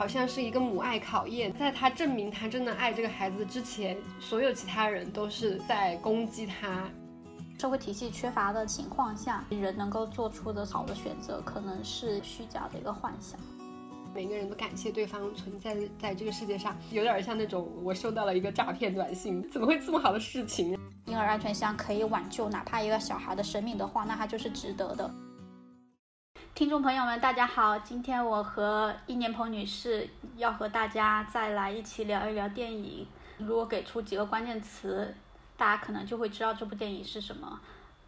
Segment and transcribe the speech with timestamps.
[0.00, 6.90] 好像是一个母爱考验，在他证明他真的爱这个孩子之前，所有其他人都是在攻击他。
[7.58, 13.38] 社会体系缺乏的情况下，人能够做出的好的选择，可能是虚假的一个幻想。
[14.14, 20.78] 每个人都感谢对方存在在这个世界上，有点像那种我收到了一个诈骗短信，怎么会这么好的事情？
[21.04, 25.10] 婴儿安全箱可以挽救哪怕一个小孩的生命的话，那它就是值得的。
[26.60, 30.06] 听众朋友们，大家好，今天我和一年鹏女士
[30.36, 33.06] 要和大家再来一起聊一聊电影。
[33.38, 35.14] 如果给出几个关键词，
[35.56, 37.58] 大家可能就会知道这部电影是什么。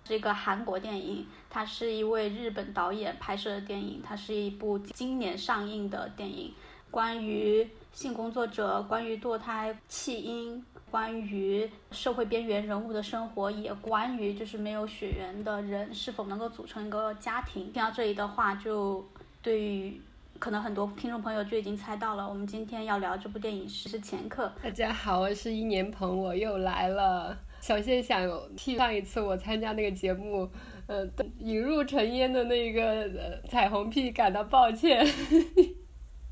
[0.04, 6.52] 这个韩国电影，它是一位日本导演拍摄的电影，它是一部今年上映的电影，
[6.90, 17.72] 关于性工作者、关于堕胎、弃婴、关于社会边缘人物的生活，也关于就是没有血缘的人是否能够组成一个家庭。
[17.72, 19.02] 听到这里的话，就
[19.40, 19.98] 对于
[20.38, 24.52] 可能很多听众朋友就已经猜到了，我们今天要聊这部电影是《前客》。
[24.62, 27.38] 大家好，我是一年鹏，我又来了。
[27.62, 30.46] 小谢想替上一次我参加那个节目，
[30.86, 33.08] 呃，引入尘烟的那个
[33.48, 35.02] 彩虹屁感到抱歉，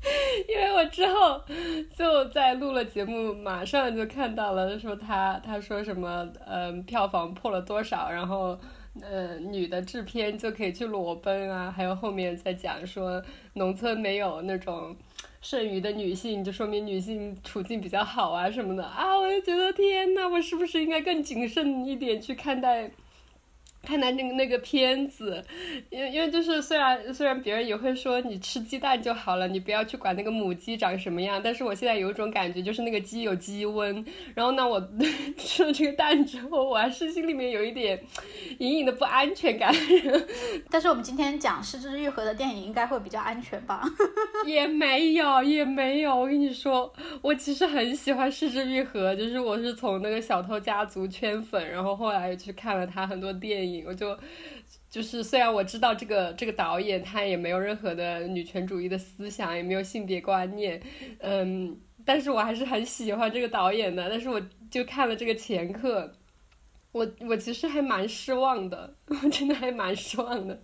[0.49, 1.41] 因为我之后
[1.95, 8.59] 就在录了节目，马上就看到了说他他说什么，嗯，票房破了多少，然后，
[9.01, 13.21] 呃，女的制片就可以去裸奔啊，还有后面在讲说
[13.53, 14.95] 农村没有那种。
[15.41, 22.91] 剩余的女性就说明女性处境比较好啊什么的啊，我就觉得天呐，我是不是应该更谨慎一点去看待？
[23.83, 25.43] 看他那个那个片子，
[25.89, 34.79] 因为因为就是虽然虽然别人也会说你吃鸡蛋就好了，你不要去管那个母鸡长什么样，但是我现在有一种感觉，就是那个鸡有鸡瘟，然后呢，我
[35.35, 37.99] 吃了这个蛋之后，我还是心里面有一点
[38.59, 39.73] 隐隐的不安全感。
[40.69, 43.83] 但是我们今天讲失之愈合的电影应该会比较安全吧？
[44.45, 46.93] 也没有也没有，我跟你说，
[47.23, 53.70] 我其实很喜欢失之愈合，就是我是从那个小偷家族圈粉，然后后来去看了他很多电影。
[53.87, 54.17] 我就
[54.89, 60.81] 就是虽然我知道这个这个导演他也没有任何的女权主义的思想，也没有性别观念，
[61.19, 64.09] 嗯，但是我还是很喜欢这个导演的。
[64.09, 66.11] 但是我就看了这个前客，
[66.91, 70.61] 我我其实还蛮失望的，我真的还蛮失望的。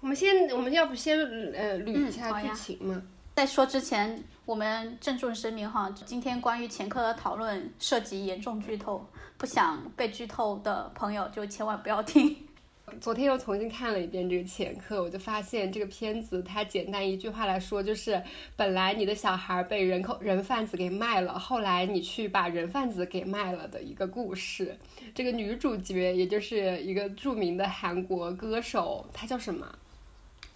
[0.00, 3.02] 我们先，我们要不先呃捋一下剧情嘛？
[3.36, 9.06] 在说之前，我们郑重声明哈，今天关于前科的讨论涉及严重剧透。
[9.36, 12.34] 不想被剧透的朋友就千万不要听。
[12.98, 18.22] 昨天又重新看了一遍这个前科，我就发现这个片子它简单一句话来说，就是
[18.56, 24.74] 本来你的小孩被人口人贩子给卖了，后来你去把人贩子给卖了的一个故事。
[25.14, 29.78] 这个女主角也就是一个著名的韩国歌手，她叫什么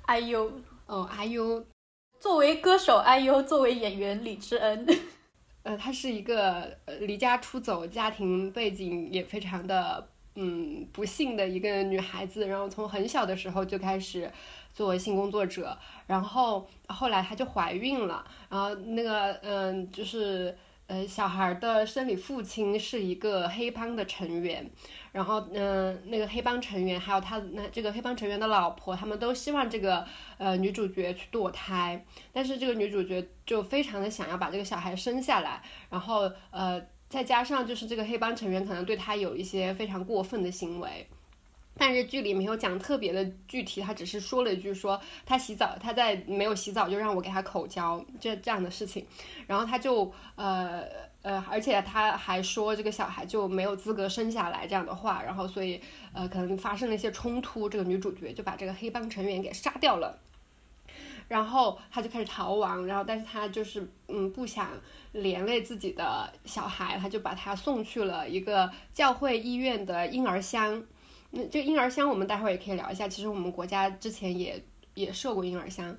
[0.06, 0.50] ？IU。
[0.86, 1.62] 哦，IU。
[2.20, 4.86] 作为歌手，IU；作为演员，李智恩。
[5.62, 14.30] 呃，她是一个离家出走、家庭背景也非常的嗯不幸的一个女孩子，然后从很小的时候就开始
[14.74, 15.76] 作为性工作者，
[16.06, 20.54] 然后后来她就怀孕了，然后那个嗯就是。
[20.90, 24.68] 呃，小孩的生理父亲是一个黑帮的成员，
[25.12, 30.04] 然后嗯，那个黑帮成员还有他那这个黑帮成员的老婆，他们都希望这个
[30.36, 41.06] 呃女主角去堕胎，但是这个女主角就非常的想要把这个小孩生下来，然后呃再加上就是这个黑帮成员可能对她有一些非常过分的行为。
[41.80, 49.06] 但是剧里没有讲特别的具体，他只是说了一句说他洗澡，他在没有洗澡就让我给他口交这这样的事情，
[49.46, 50.84] 然后他就呃
[51.22, 55.80] 呃，而且他还说这个小孩就没有资格生下来这样的话，然后所以
[56.12, 60.18] 呃可能发生了一些冲突，这个女主角就把这个黑帮成员给杀掉了，
[61.28, 64.68] 然后他就开始逃亡，然后但是他就是嗯不想
[65.12, 70.84] 连累自己的小孩，他就把他送去了一个教会医院的婴儿箱。
[71.30, 73.06] 那这个婴儿箱，我们待会儿也可以聊一下。
[73.08, 74.62] 其实我们国家之前也
[74.94, 75.96] 也设过婴儿箱。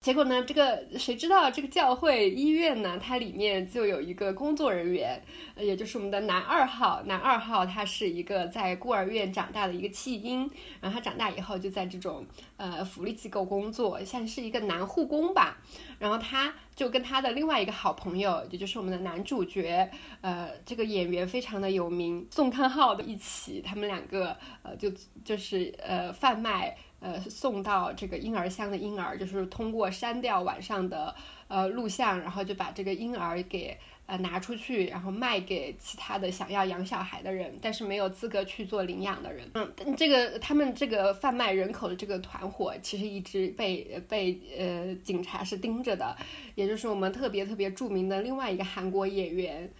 [0.00, 0.44] 结果呢？
[0.44, 2.96] 这个谁知道这个教会医院呢？
[3.02, 5.20] 它里面就有一个工作人员，
[5.56, 7.02] 也就是我们的男二号。
[7.06, 10.48] 男二号他是一个在孤儿院长大的一个弃婴，
[10.80, 12.24] 然后他长大以后就在这种
[12.56, 15.58] 呃福利机构工作，像是一个男护工吧。
[15.98, 19.90] 然后他就跟他的另外一个好朋友，也就是我们的男主角，
[20.20, 24.88] 呃，这个演员非常的有名，宋康昊的一起，他们两个呃就
[25.24, 26.76] 就是呃贩卖。
[27.00, 31.14] 呃送到这个婴儿箱的婴儿，就是通过删掉晚上的
[31.46, 33.78] 呃录像，然后就把这个婴儿给。
[34.08, 39.46] 呃，拿出去，然后卖给其他的想要养小孩的人，但是没有资格去做领养的人。
[39.52, 46.16] 嗯，这个他们这个贩卖人口的这个团伙，其实一直被被呃警察是盯着的，
[46.54, 49.70] 也就是我们特别特别著名的另外一个韩国演员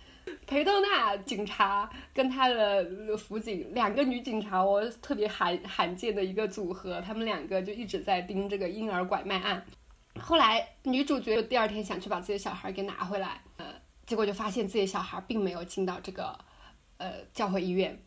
[0.46, 9.64] 裴斗娜警察跟他的辅警两个女警察，我特别罕罕见的一个组合，他们两个就一直在盯这个婴儿拐卖案。
[10.20, 13.40] 后来女主角第二天想去把自己的小孩给拿回来，
[14.08, 16.38] 结果就发现自己小孩并没有进到这个，
[16.96, 18.02] 呃，教会医院，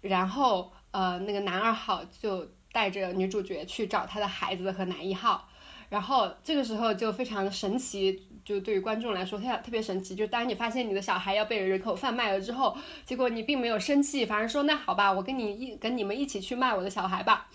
[0.00, 5.48] 然后呃，那个男二号就带着女主角去找他的孩子和男一号，
[5.88, 8.28] 然后这个时候就非常的神奇。
[8.44, 10.16] 就对于观众来说，特特别神奇。
[10.16, 17.48] 就当你发现你的小孩要被人口贩卖了之后，结果你并没有生气，反而说那好吧，我跟你一跟你们一起去卖我的小孩吧。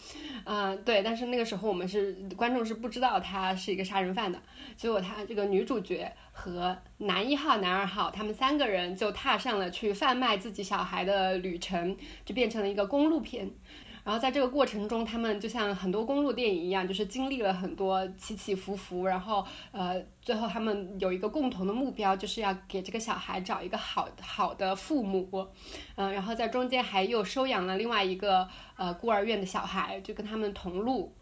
[0.46, 1.04] 嗯，对。
[1.04, 4.42] 但是那个时候我们是观众是不知道他是一个杀人犯的。
[4.78, 13.50] 结果他这个女主角和男一号、男二号他们三个人就踏上了去贩卖自己小孩的旅程，就变成了一个公路片。
[14.04, 19.06] 然后在这个过程中，他们就像很多公路电影一样，就是经历了很多起起伏伏。
[19.06, 25.50] 然后，呃，最后他们有一个共同的目标，就是要给这个小孩找一个好好的父母。
[25.95, 28.48] 嗯，然后在中间还又收养了另外一个
[28.78, 31.13] 呃孤儿院的小孩，就跟他们同路。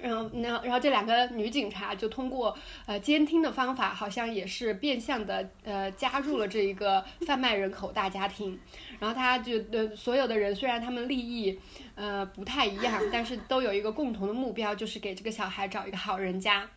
[0.00, 2.56] 然后，然后，然后这两个女警察就通过
[2.86, 8.58] 呃监听的方法，好像也是变相的呃加入了这一个贩卖人口大家庭。
[8.98, 11.58] 然后他就呃所有的人虽然他们利益
[11.94, 16.68] 呃不太一样，但是都有一个共同的目标，就是给这个小孩找一个好人家。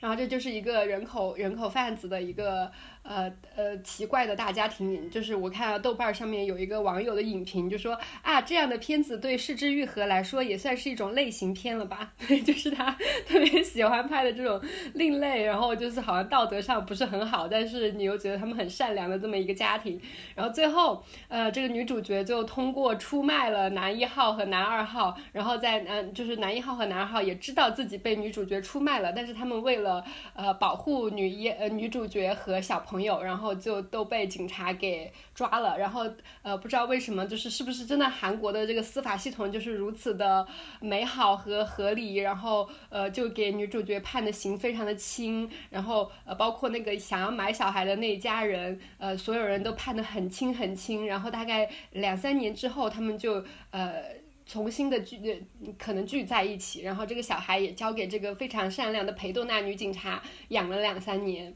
[0.00, 2.70] 然后这就是一个人口人口贩子的一个。
[3.04, 12.12] 呃呃，奇怪的大家庭，就是我看到豆瓣上面有一个网友的影评，就说啊，这样的片子对市之愈合来说也算是一种类型片了吧？
[12.44, 12.90] 就是他
[13.28, 14.60] 特别喜欢拍的这种
[14.94, 20.00] 另类，然后就是好像道德上不是很好，但是你又觉得他们很善良的这么一个家庭。
[20.34, 30.02] 然后最后，呃，这个女主角就通过出卖了男一号和男二号，然后在男就是男一号和男二号也知道自己被女主角出卖了，但是他们为了
[30.34, 36.08] 呃保护女一呃女主角和小朋朋友，然后就都被警察给抓了，然后
[36.42, 40.46] 呃，不知道为什么，就是是不是真的韩国的这个司法系统就是如此的
[40.80, 54.04] 美好和合理，然后呃，就给女主角判的刑非常的轻，然后呃，包括那个想要买小孩的那一家人，呃，所有人都判的很轻很轻，然后大概两三年之后，他们就呃
[54.46, 55.44] 重新的聚，
[55.76, 61.52] 可能聚在一起，然后这个小孩也交给这个非常善良的裴斗娜女警察养了两三年。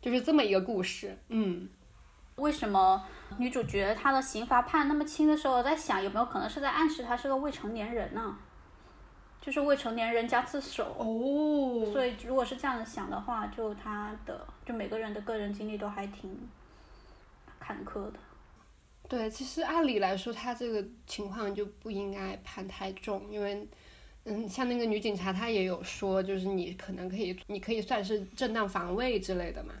[0.00, 1.68] 就是这么一个故事，嗯，
[2.36, 3.04] 为什么
[3.38, 8.38] 女主角她的刑罚判那么轻的时候，我在想有没有可能是在暗示她是个未成年人呢？
[9.40, 16.48] 就是未成年人加自首哦，所以如果是这样想的话，就她的就每个人的个人经历都还挺
[17.58, 18.18] 坎坷的。
[19.08, 23.66] 对，其实按理来说，她这个情况就不应该判太重，因为。
[24.24, 29.72] 嗯，像那个女警察，她也有说，就是你可能可以，你可以算是正当防卫之类的嘛？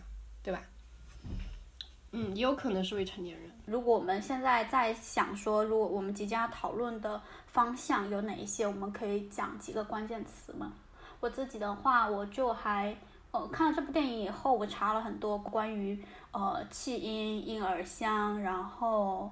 [2.12, 3.50] 嗯，也有可能是未成年人。
[3.66, 10.72] 如果我们现在在想说，如果我们即将要讨论的方向有哪一些，我们可以讲几个关键词吗？
[11.20, 12.96] 我自己的话，我就还
[13.30, 16.02] 呃看了这部电影以后，我查了很多关于
[16.32, 19.30] 呃弃婴、婴儿箱，然后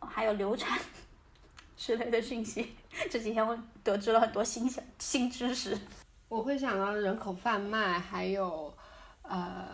[0.00, 0.78] 还有流产。
[1.76, 2.76] 之类的信息，
[3.10, 5.74] 这几天我得知了很多新新知识。
[6.28, 8.70] 我会想到人口贩卖，还有
[9.22, 9.66] 呃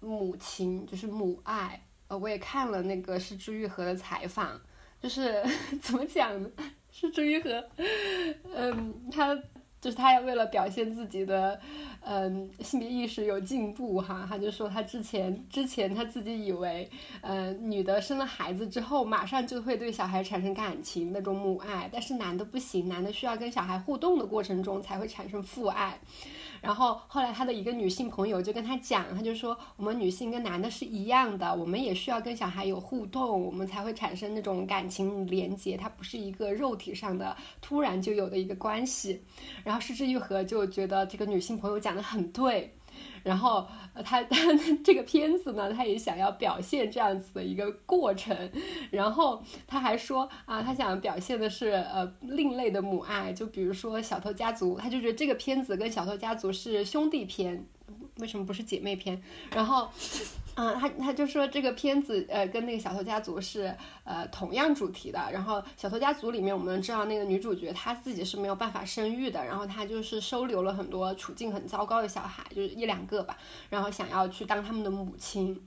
[0.00, 1.80] 母亲，就是母爱。
[2.08, 4.60] 呃，我也看了那个是朱玉和的采访，
[5.00, 5.42] 就是
[5.80, 6.50] 怎么讲呢？
[6.90, 7.64] 是朱玉和，
[8.54, 9.34] 嗯，他
[9.80, 11.60] 就是他要为了表现自己的。
[12.02, 16.90] 嗯，性别意识有进步哈，他就说他之前之前他自己以为，
[17.20, 26.00] 呃，女的生了孩子之后马上就会对小孩产生感情那种母爱，但是男的不行，男的需要跟小孩互动的过程中才会产生父爱。
[26.60, 39.22] 然后后来他的一个女性朋友就跟他讲，他就说我们女性跟男的是一样的，我们也需要跟小孩有互动，我们才会产生那种感情连接，它不是一个肉体上的突然就有的一个关系。
[39.64, 42.74] 然后失之愈合就觉得这个女性朋友讲的很对。
[43.22, 43.66] 然后
[44.04, 44.36] 他他
[44.84, 48.50] 这个片子呢，他也想要表现这样子的一个过程。
[48.90, 57.66] 然后他还说啊，他想表现的是呃另类的母爱，就比如说《小偷家族》，他就觉得这个片子跟《小偷家族》是兄弟片。
[58.20, 59.20] 为什么不是姐妹篇？
[59.52, 59.88] 然后，
[60.54, 63.74] 嗯，他他就说这个片子呃跟那个小偷家族是
[64.04, 65.18] 呃同样主题的。
[65.32, 73.36] 然后小偷家族里面我们知道那个女主角她自己是没有办法生育的，然后她就是收留了很多处境很糟糕的小孩，就是一两个吧，
[73.68, 75.60] 然后想要去当他们的母亲。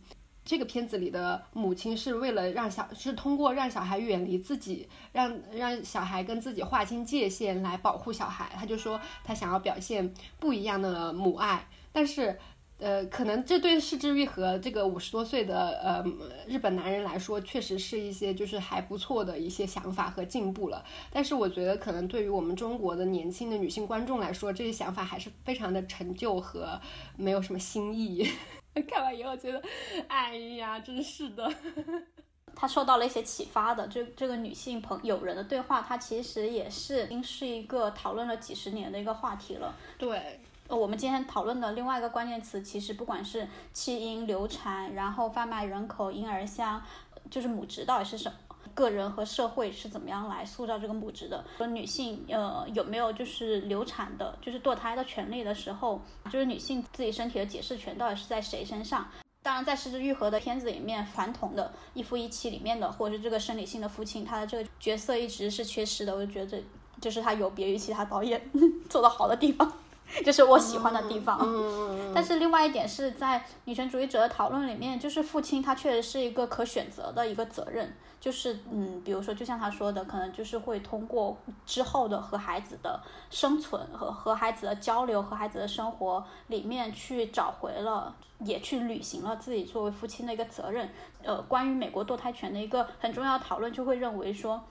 [0.46, 8.52] 这个片子里的母亲是为了让小是通过让小孩远离自己，让让小孩跟自己划清界限来保护小孩。
[8.60, 12.38] 他就说他想要表现不一样的母爱，但是
[12.80, 16.04] 呃，可能这对市之愈和这个五十多岁的呃
[16.48, 20.84] 日本男人来说，确实是一些就是还不错的一些想法和进步了。
[21.10, 26.78] 但是我觉得可能对于我们中国的年轻的女性观众来说，这些想法还是非常的陈旧和
[27.16, 28.28] 没有什么新意。
[28.90, 29.62] 看完以后觉得，
[30.08, 31.50] 哎呀，真是的。
[32.56, 39.76] 他受到了一些启发的，这这个女性朋友人的对话，它其实也是已经是一个讨论了几十年的一个话题了。
[39.98, 46.82] 对，呃，我们今天讨论的另外一个关键词，其实不管是弃婴、流产，然后贩卖人口、婴儿箱，
[47.30, 48.36] 就是母职到底是什么？
[48.74, 51.44] 个人和社会是怎么样来塑造这个母职的？
[51.58, 56.02] 说女性呃有没有就是流产的，就是堕胎的权利的时候，
[56.32, 59.06] 就是女性自己身体的解释权到底是在谁身上？
[59.44, 66.16] 当然，在失之愈合的片子里面，传统的一夫一妻里面的，或者是这个生理性的父亲，他的这个角色一直是缺失的。
[66.16, 66.64] 我就觉得这
[67.02, 68.42] 就是他有别于其他导演
[68.90, 69.72] 做的好的地方。
[70.24, 71.40] 就是我喜欢的地方，
[72.14, 90.90] 但是另外一点是在女权主义者的讨论里面，就是父亲他确实是一个可选择的一个责任，就是嗯，比如说就像他说的，可能就是会通过之后的和孩子的生存和和孩子的交流和孩子的生活里面去找回了，也去履行了自己作为父亲的一个责任。
[91.24, 94.64] 呃，关于美国堕胎权的一个很重要的讨论，就会认为说。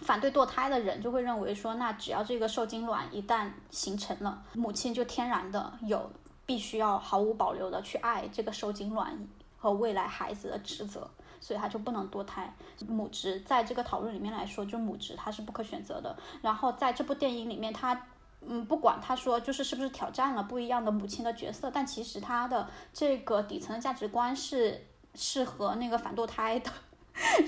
[0.00, 6.10] 反对堕胎的人就会认为说，那只要这个受精卵一旦形成了，母亲就天然的有
[6.44, 9.18] 必须要毫无保留的去爱这个受精卵
[9.56, 11.10] 和未来孩子的职责，
[11.40, 12.54] 所以他就不能堕胎。
[12.86, 16.16] 母职在这个讨论里面来说，就母职它是不可选择的。
[16.42, 18.00] 然后在这部电影里面，他
[18.46, 26.70] 嗯不管他说就是是不是挑战了不一样的母亲的角色，但其实他的这个底层的价值观是是和那个反堕胎的。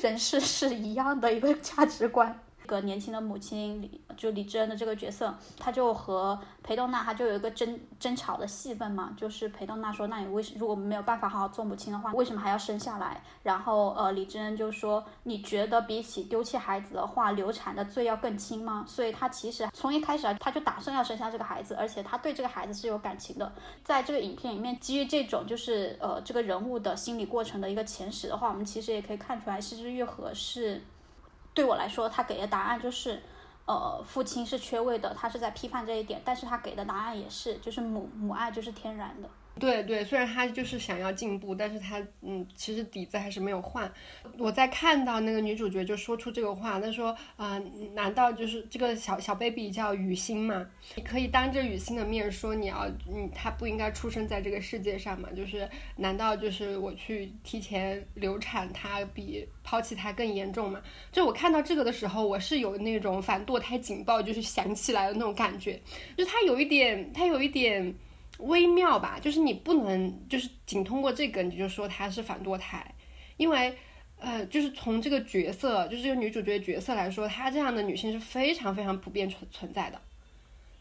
[0.01, 2.48] 人事是一样的一个价值观。
[2.69, 13.21] 个年轻的母亲李就李智恩的这个角色，他就和裴斗娜，他就有一个争争吵的戏份嘛，就是裴斗娜说，那你为什如果没有办法好好做母亲的话，为什么还要生下来？
[13.43, 18.85] 然后呃李智恩就说，你觉得比起丢弃孩子的话，流产的罪要更轻吗？
[18.87, 23.51] 所以他其实从一开始啊，他就打算要生下这个孩子，而且他对这个孩子是有感情的。
[23.83, 30.83] 在这个影片里面，基于这种就是呃这个人物的心理过程的一个前史的话，我们其实也可以看出来，失之愈合是。
[31.59, 33.21] 对我来说，他给的答案就是，
[33.67, 39.29] 呃，父亲是缺位的，他是在批判这一点，但是他给的答案也是，就是母母爱就是天然的。
[39.59, 43.91] 对对，虽然他就是想要进步，但是他嗯，其实底子还是没有换。
[44.39, 47.61] 我在看到那个女主角就说出这个话，她说啊，
[47.95, 50.67] 难道就是这个小小 baby 叫雨欣吗？
[50.95, 55.29] 你可以当着雨欣的面说你要，嗯，他不应该出生在这个世界上吗？
[55.37, 60.81] 就是难道就是我去提前流产，他比抛弃他更严重吗？
[61.11, 65.81] 就我看到这个的时候，我是有那种反堕胎警报就是响起来的那种感觉，
[66.17, 67.95] 就他有一点，他有一点。
[68.39, 72.95] 微妙吧，就是你不能就是仅通过这个你就说她是反堕胎，
[73.37, 73.77] 因为
[74.19, 80.01] 呃，就是从这个角色，就是这个女主角角色来说，她这样的女性是非常非常普遍存存在的。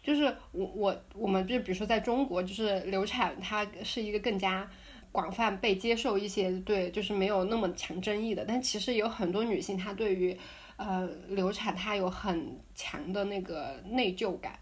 [0.02, 4.70] 就是我我我们就比如说在中国，就是流产它是一个更加
[5.12, 8.46] 广泛被接受一些，对，就是没有那么强争议的。
[8.46, 10.38] 但其实有很多女性她对于
[10.78, 14.58] 呃流产她有很强的那个内疚感。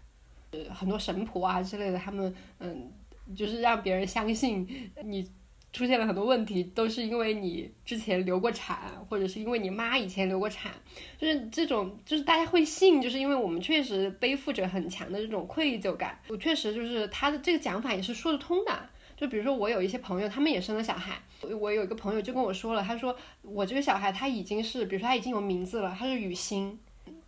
[0.72, 2.90] 很多神婆啊之类的，他们嗯，
[3.34, 4.66] 就是让别人相信
[5.04, 5.28] 你
[5.72, 10.72] 出现了很多问题，都是因为你之前流过产，或者是因为你妈以前流过产，
[11.18, 16.18] 就是这种，就是大家会信，就是因为我们确实背负着很强的这种愧疚感。
[16.28, 18.72] 我确实就是他的这个讲法也是说得通的。
[19.16, 21.18] 就比如说我有一些朋友，他们也生了小孩，
[21.58, 26.78] 我有一个朋友就跟我说了，他说我这个小孩他已经是，比如说他已经有名字了，他是雨欣。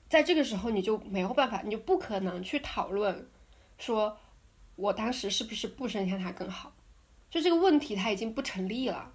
[0.08, 3.28] 在这个时候，你就没有办法，你就不可能去讨论，
[3.78, 4.18] 说
[4.76, 6.74] 我当时是不是不生下他更好，
[7.30, 9.12] 就这个问题他已经不成立了。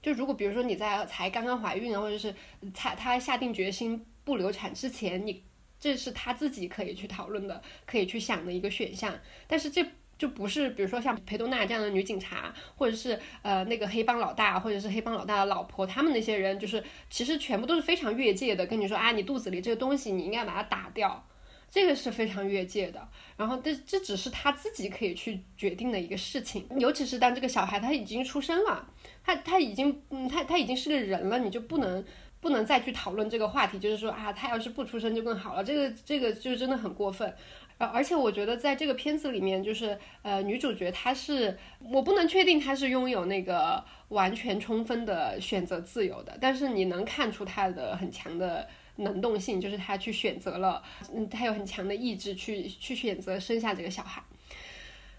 [0.00, 2.34] 就如果比如说你在才刚刚怀孕啊，或者是
[2.72, 5.42] 他他下定决心不流产之前，你
[5.80, 9.18] 这是他自己可以去讨论的，可以去想的一个选项。
[9.46, 9.84] 但是这。
[10.18, 21.26] 就不是，比如说像裴多娜这样的女警察，或者是呃那个黑帮老大，或者是黑帮老大的老婆，他们那些人就是其实全部都是非常越界的，跟你说啊，你肚子里这个东西你应该把它打掉，
[21.70, 23.06] 这个是非常越界的。
[23.36, 28.88] 然后这这只是他自己可以去决定的一个事情，尤其是当这个小孩他已经出生了，
[29.22, 32.02] 他他已经嗯他他已经是个人了，你就不能
[32.40, 37.30] 不能再去讨论这个话题，就是说啊他要是不出生就更好了，这个这个就真的很过分。
[37.78, 41.58] 呃，而且我觉得在这个片子里面，就是呃，女主角她是，
[41.92, 48.66] 我不能确定她是拥有那个完全充分的选择自由的，但是你能看出她的很强的
[48.96, 50.82] 能动性，就是她去选择了，
[51.14, 54.22] 嗯，她有很强的意志去去选择生下这个小孩。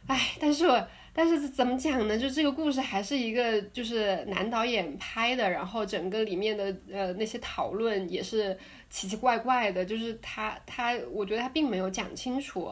[0.07, 0.87] 哎，但是我。
[1.19, 2.15] 但是怎么讲呢？
[2.15, 8.55] 就这个故事还是一个就是男导演拍的，然后整个里面的呃那些讨论也是
[8.89, 12.71] 奇奇怪怪的，就是他他我觉得他并没有讲清楚，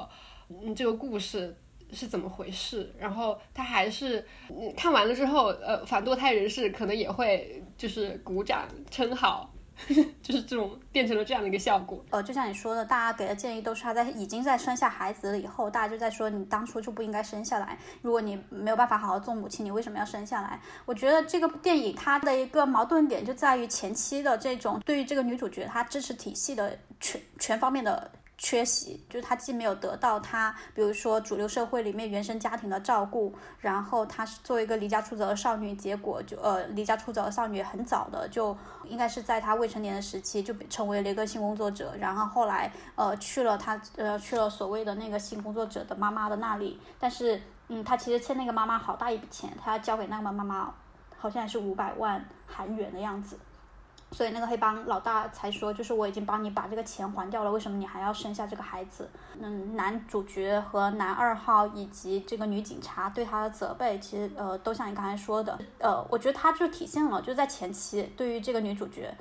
[0.49, 1.55] 嗯这个故事
[1.91, 4.25] 是怎么回事，然后他还是
[4.75, 9.51] 看完了之后，呃反堕胎人士可能也会就是鼓掌称好。
[10.21, 12.03] 就是这种变成了这样的一个效果。
[12.09, 17.77] 呃，就像你说的，大家给的建议都是他在已经在生下孩子了以后，大家就在说你当初就不应该生下来。
[18.01, 20.59] 如果你没有办法好好做母亲，你为什么要生下来？
[20.85, 28.11] 我觉得这个电影它的一个矛盾点就在于前期的这种对于这个女主角她支持体系的全全方面的。
[28.37, 50.73] 缺席，就是她既没有得到她，比如说主流社会里面原生家庭的照顾，然后她是作为一个离家出走的少女，结果就呃离家出走的少女很早的就应该是在她未成年的时期就成为了一个性工作者，然后后来呃去了她呃去了所谓的那个性工作者的妈妈的那里，但是嗯她其实欠那个妈妈好大一笔钱，她要交给那个妈妈
[51.17, 53.39] 好像是五百万韩元的样子。
[54.15, 59.09] 所以那个黑帮老大才说，就是我已经帮你把这个钱还掉了，为什么你还要生下这个孩子？
[59.41, 69.13] 嗯，男主角和男二号以及这个女警察对他的责备，其实呃都像你刚才说的，呃，我觉得他就体现了就在前期对于这个女主角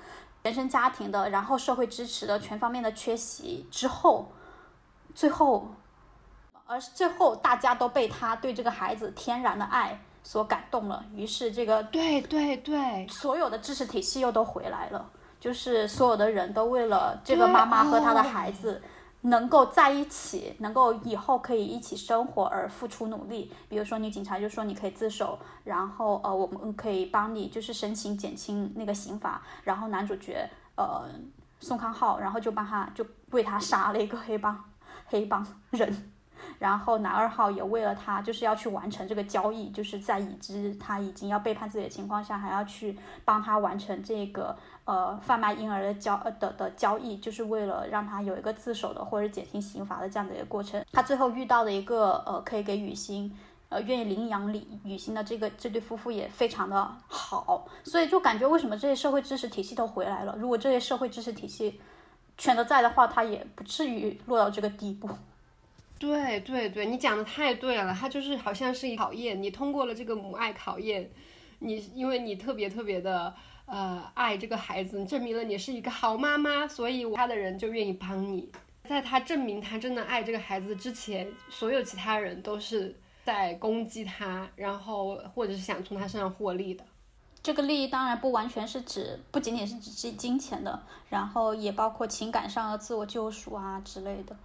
[0.44, 4.30] 原生家庭的，然后社会支持的全方面的缺席之后，
[5.12, 5.74] 最后，
[6.66, 9.98] 而最后大家都被他对这个孩子天然的爱。
[10.24, 18.82] 所感动了，于是这个对对对，所有的知识体系又都回来了，就是所有的人都为了这个妈妈和她的孩子
[19.20, 23.52] 能够在一起，能够以后可以一起生活而付出努力。
[23.68, 31.04] 比如说女警察就说你可以自首，然后呃我们可以帮你就是申请减轻那个刑罚，然后男主角呃
[31.60, 34.64] 宋康昊然后就帮他就为他杀了一个黑帮
[35.06, 36.10] 黑帮人。
[36.58, 50.84] 然后男二号也为了他，就是要去完成这个交易，就是在已知他已经要背叛自己的情况下，还要去帮他完成这个呃贩卖婴儿的交呃的的交易，就是为了让他有一个自首的或者减轻刑罚的这样的一个过程。
[50.92, 53.36] 他最后遇到的一个呃可以给雨欣
[53.68, 60.36] 呃愿意领养李雨欣的这个这对夫妇也非常的好，所以就感觉为什么这些社会知识体系都回来了？
[60.38, 61.80] 如果这些社会知识体系
[62.38, 65.08] 全都在的话，他也不至于落到这个地步。
[65.98, 71.10] 对对对，你讲的太对了，它就是好像是一考验，你通过了这个母爱考验，
[71.60, 73.32] 你因为你特别特别的
[73.64, 78.50] 呃爱这个孩子，证明了你是一个好妈妈，所以他的人就愿意帮你。
[78.86, 86.84] 在他证明他真的爱这个孩子之前，所有其他人都是在攻击他，然后或者是想从他身上获利的。
[87.42, 94.36] 这个利益当然不完全是指，不仅仅是指金钱的，然后也包括情感上的自我救赎啊之类的。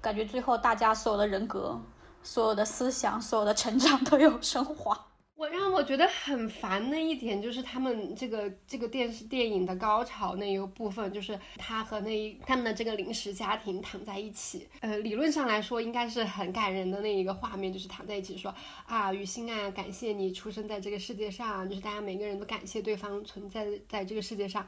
[0.00, 1.80] 感觉最后大家所有的人格、
[2.22, 5.06] 所有的思想、所有的成长 都有升华。
[5.34, 14.66] 我让我觉得很烦的一点就是他们这个这个电视电影的高潮那一个部分，就是他和那一他们的这个临时家庭躺在一起。
[14.80, 18.54] 呃，理论上来说应该是很感人的那一个画面，就是躺在一起说
[18.86, 24.66] 啊，雨欣啊，感谢你出生在这个世界上，就是大家每个人都感谢对方存在在这个世界上。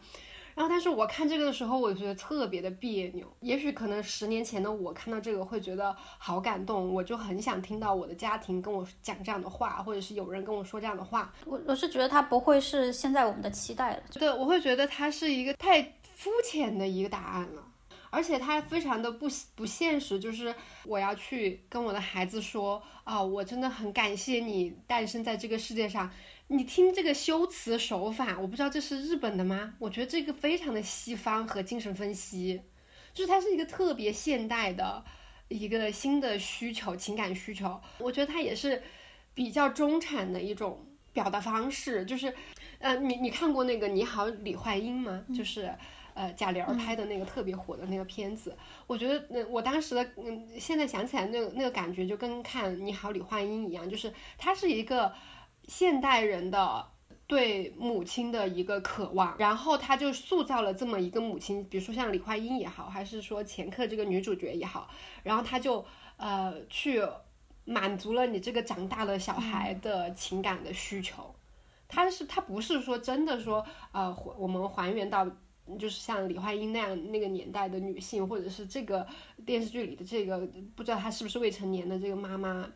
[0.59, 3.25] 然后，但是我看这个的时候，我觉得特别的别扭。
[3.43, 11.33] 也许可能十年前的我看到这个会觉得好感动，我就很想听到我的家庭跟我讲这样的话，或者是有人跟我说这样的话。
[11.47, 14.03] 我我是觉得它不会是现在我们的期待了。
[14.15, 17.63] 对，我会觉得它是一个太肤浅的一个答案了，
[18.11, 20.19] 而且他非常的不不现实。
[20.19, 26.11] 就是我要去跟我的孩子说啊，我真的很感谢你诞生在这个世界上。
[26.51, 29.75] 你听这个修辞手法，我不知道这是日本的吗？
[29.79, 32.63] 我觉得这个非常的西方和精神分析，
[33.13, 35.05] 就是它是一个特别现代的
[35.49, 37.79] 一个新的需求，情感需求。
[37.99, 38.83] 我觉得它也是
[39.35, 42.07] 比较中产的一种表达方式。
[42.07, 42.35] 就是，
[42.79, 45.23] 呃，你你看过那个《你好，李焕英》吗？
[45.37, 45.71] 就是
[46.19, 48.57] 呃贾玲拍的那个特别火的那个片子。
[48.87, 55.13] 我觉得那我当时的嗯，现在想起来那个那个感觉就跟看《你好，李焕英》一样，就是它是一个。
[55.71, 56.87] 现代人的
[57.27, 64.89] 对母亲的一个渴望，然后他就塑造了这么一个母亲，比如说像李焕英也好，还是说前客这个女主角也好，
[65.23, 65.85] 然后他就
[66.17, 67.07] 呃去
[67.67, 71.35] 满足了你这个长大的小孩的情感的需求。
[71.87, 75.27] 他是他不是说真的说呃我们还原到
[75.77, 79.05] 就是像李焕英那样那个年代的女性，或者是这个
[79.45, 80.39] 电视剧里的这个
[80.77, 82.71] 不知道她是不是未成年的这个妈妈，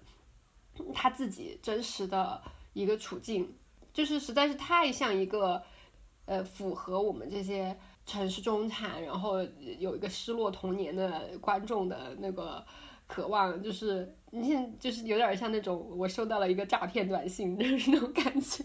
[0.93, 3.55] 她自己真实的一个处境。
[3.93, 5.63] 就是实在是太像一个，
[6.25, 9.43] 呃，符合我们这些城市中产，然后
[9.79, 12.65] 有一个失落童年的观众的那个
[13.07, 18.65] 渴望，就是你现就是有点像那种我收到了一个诈骗短信，就是那种感觉，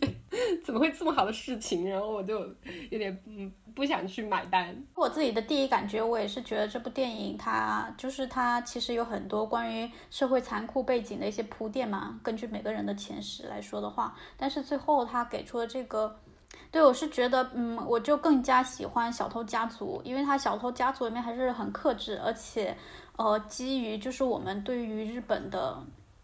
[0.63, 1.87] 怎么会这么好的事情？
[1.89, 2.39] 然后我就
[2.89, 4.73] 有点嗯不想去买单。
[4.95, 12.17] 我自己的第一感觉，我也是觉得这部电影它就是它其实有很多关于社会残酷背景的一些铺垫嘛。
[12.23, 16.17] 根据每个人的前世来说的话，但是最后他给出的这个，
[16.71, 22.73] 对我是觉得嗯，我就更加喜欢《小偷家族》，因为他《小偷家族》里面还是很克制，而且
[23.17, 25.77] 呃，基于就是我们对于日本的。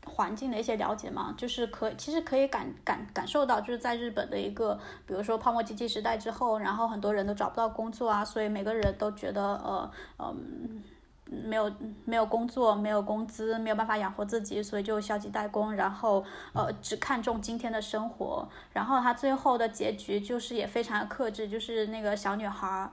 [0.05, 4.77] 环境的一些了解嘛，就是可其实可以感感感受到，就是在日本的一个，
[5.07, 10.83] 比如说泡沫经济时代之后，然后很多人都找不到工作啊，所以每个人都觉得呃嗯
[11.25, 11.71] 没有
[12.03, 22.91] 没有工作，没有工资，没有办法养活自己，所以就消极怠工，然后呃只看重今天的生活，然后他最后的结局就是也非常的克制，就是那个小女孩，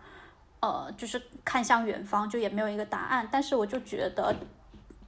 [0.61, 4.35] 呃就是看向远方，就也没有一个答案，但是我就觉得。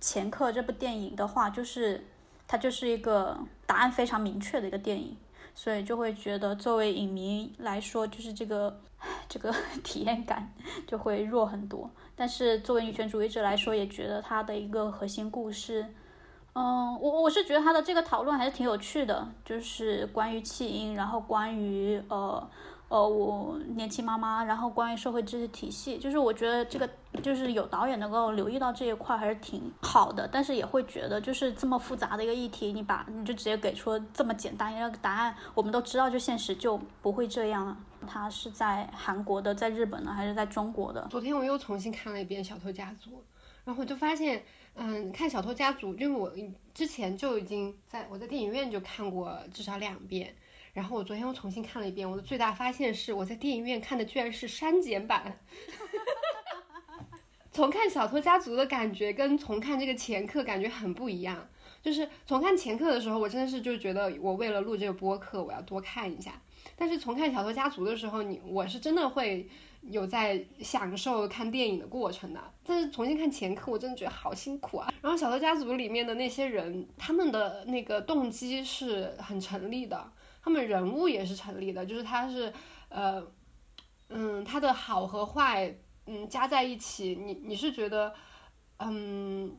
[0.05, 2.05] 前客这部电影的话，就是
[2.49, 5.17] 它就是一个答案非常明确的一个电影，
[5.55, 8.81] 所以就会觉得作为影迷来说，就是这个
[9.29, 10.53] 这个 体验感
[10.89, 11.89] 就会弱很多。
[12.17, 15.87] 但是作为女权主义者来说，也觉得它的一个核心故事，
[16.55, 22.51] 嗯，我我是觉得它的这个讨论还是挺有趣的，就是关于弃婴，然后关于呃。
[22.93, 26.87] 呃，我年轻妈妈，然后关于社会知识体系，就是我觉得这个
[27.23, 37.75] 就是有导演能够留意到这一块还是挺好的，但是也会觉得就是这么复杂的一个议题，你把你就直接给出这么简单一个答案，我们都知道就现实就不会这样了。
[38.07, 41.07] 他是在韩国的，在日本呢，还是在中国的？
[41.09, 43.11] 昨天我又重新看了一遍《小偷家族》，
[43.65, 46.31] 然后我就发现，嗯，看《小偷家族》，因为我
[46.75, 50.35] 之前就已经在我在电影院就看过至少两遍。
[50.73, 55.39] 然后我昨天又重新看了一遍，我的最大发现是我在电影院看的居然是删减版。
[57.53, 61.47] 从看《小偷家族》的感觉跟从看这个前客感觉很不一样。
[61.83, 66.41] 就是从看前客的时候，我真的是就觉得我为了录这个播客，我要多看一下。
[66.75, 69.47] 但是从看《小偷家族》的时候，你我是真的会
[69.83, 72.41] 有在享受看电影的过程的。
[72.65, 74.91] 但是重新看前客，我真的觉得好辛苦啊。
[75.03, 80.11] 然后《小偷家族》里面的那些人，他们的那个动机是很成立的。
[80.45, 82.53] 他们人物也是成立的，就是他是，
[82.89, 83.23] 呃，
[84.09, 85.73] 嗯，他的好和坏，
[86.07, 88.13] 嗯，加在一起，你你是觉得，
[88.81, 89.57] 嗯，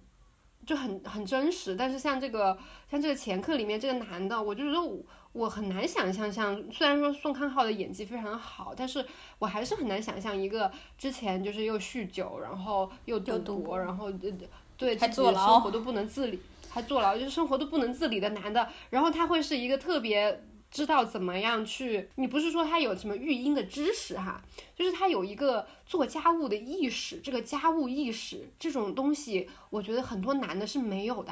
[0.65, 1.73] 就很很真实。
[1.77, 2.57] 但是像这个
[2.91, 9.05] 像这个前客里面这个男的，我就觉得我我很难想象，像虽然说宋康昊的演技非常好，但是
[9.39, 14.33] 我还是很难想象一个之前就是又酗酒，然后又赌博，然后对
[14.75, 20.43] 对自己的生活都不能自理，还坐牢，就是生活都不能自理的男的，然后他会是一个特别。
[20.73, 22.09] 知道怎么样去？
[22.15, 24.41] 你不是说他有什么育婴的知识哈？
[24.75, 31.31] 就是他有一个做家务的意识，这个家务意识这种东西，我觉得很多男的是没有的。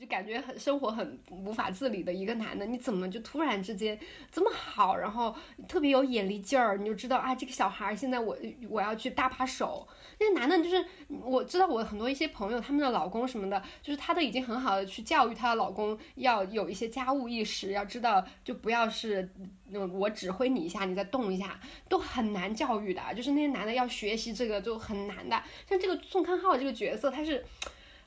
[0.00, 3.98] 就感觉很生活很无法自理的一个男的，你怎么就突然之间
[4.32, 5.36] 这么好，然后
[5.68, 6.78] 特别有眼力劲儿？
[6.78, 8.34] 你就知道啊，这个小孩现在我
[8.70, 9.86] 我要去搭把手。
[10.18, 10.82] 那男的，就是
[11.22, 19.30] 我知道我很多一些朋友，他们的老公什么的，就是他都已经很好的去教育他的老公，要有一些家务意识，要知道就不要是
[19.70, 21.60] 嗯我指挥你一下，你再动一下，
[21.90, 23.02] 都很难教育的。
[23.14, 25.42] 就是那些男的要学习这个就很难的。
[25.68, 27.44] 像这个宋康昊这个角色，他是。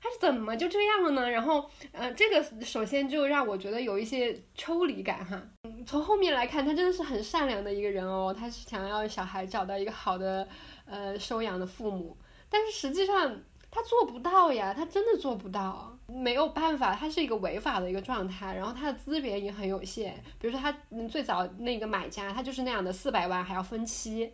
[0.03, 1.29] 他是怎么就这样了呢？
[1.31, 5.41] 然后，呃，这个首先就让我觉得有一些抽离感哈。
[5.63, 8.35] 嗯，从后面来看，他真的是很善良的一个人哦。
[8.37, 10.45] 他是想要小孩找到一个好的，
[10.85, 12.17] 呃，收养的父母，
[12.49, 13.33] 但是实际上
[13.71, 18.53] 他做不到呀，他真的做不到，没有办法，他是一个违法的一个状态。
[18.53, 20.77] 然后他的资源也很有限，比如说他
[21.09, 24.33] 最早那个买家，他就是那样的，四百万还要分期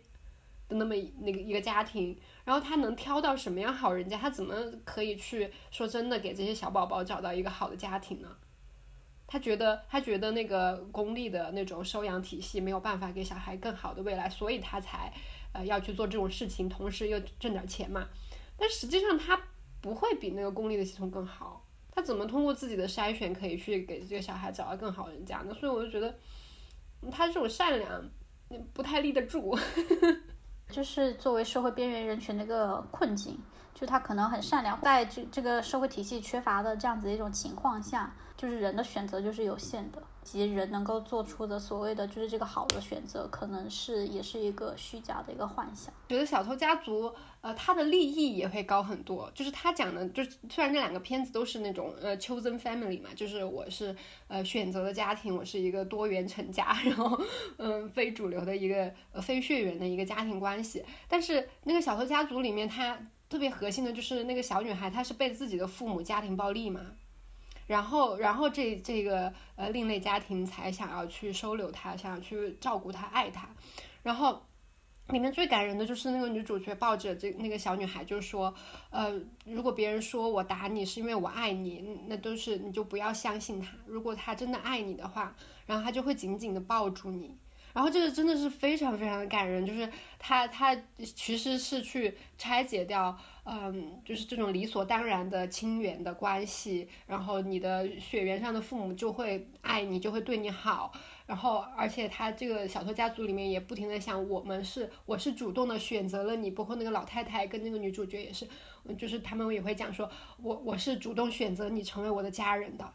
[0.70, 2.18] 那么那个一个家庭。
[2.44, 4.16] 然后他能挑到什么样好人家？
[4.18, 4.54] 他怎么
[4.84, 8.28] 可以去说真的给这些小宝宝找到一个好的家庭呢？
[9.26, 15.12] 他觉得他觉得那个公立的那种收养体系没有办法给小孩更好的未来，所以他才
[15.52, 18.08] 呃要去做这种事情，同时又挣点钱嘛。
[18.56, 19.40] 但实际上他
[19.80, 21.64] 不会比那个公立的系统更好。
[21.92, 25.54] 他怎么通过自己的筛选可以去给这个小孩找到更好人家呢？
[25.54, 26.18] 所以我就觉得，
[27.10, 28.10] 他这种善良
[28.72, 29.56] 不太立得住。
[30.70, 33.38] 就是作为社会边缘人群的一个困境，
[33.74, 40.02] 就他可能很善良，在这这个社会体系缺乏的这样子一种情况下，就是人的选择就是有限的。
[40.22, 45.92] 及人能够做出的所谓的就是这个好的选择，可能是也是一个虚假的一个幻想。
[46.08, 49.30] 觉得小偷家族，呃，他的利益也会高很多。
[49.34, 53.96] 就是他讲的，就虽然这两个片子都是那种呃 chosen family 嘛，就是我是
[54.28, 57.20] 呃选择的家庭，我是一个多元成家， 然后
[57.56, 60.84] 嗯非主流的一个呃非血缘的一个家庭关系。
[61.08, 66.80] 但是那个小偷家族里面，他特别核心的就是那个小女孩，她是被自己的父母家庭暴力嘛。
[67.70, 73.48] 然后，然后这这个呃另类家庭才想要去收留他，想要去照顾他，爱他。
[74.02, 74.42] 然后
[75.10, 78.52] 里面最感人的就是那个女主角抱着这那个小女孩，就说，
[78.90, 83.68] 呃，如果别人说我打你是因为我爱你，那都是你就不要相信他。
[83.86, 85.32] 如果他真的爱你的话，
[85.64, 87.36] 然后他就会紧紧的抱住你。
[87.72, 90.76] 然后这个真的是非常非常的感人，就是他他
[91.14, 93.16] 其实是去拆解掉。
[93.52, 100.92] 嗯，就是这种理所当然的亲缘的关系，然后你的血缘上的父母就会爱你，就会对你好，
[101.26, 108.46] 然后而且他这个小偷家族里面也不停的想，我们是我是主动的选择了你，包括那个老太太跟那个女主角也是，
[108.96, 110.08] 就是他们也会讲说，
[110.40, 112.88] 我我是主动选择你成为我的家人的。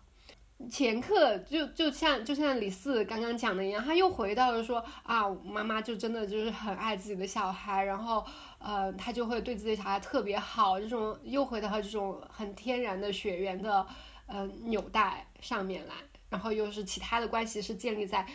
[0.69, 8.25] 前客就就像就像李四刚刚讲的一样，他又回到了说啊，妈妈就真的就是很爱自己的小孩，然后
[8.65, 13.85] 呃，他就会对自己小孩特别好，这种又回到这种很天然的血缘的
[14.25, 15.93] 呃纽带上面来，
[16.29, 18.25] 然后又是其他的关系是建立在，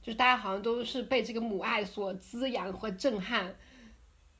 [0.00, 3.52] 就是大家好像都是被这个母爱所滋养和震撼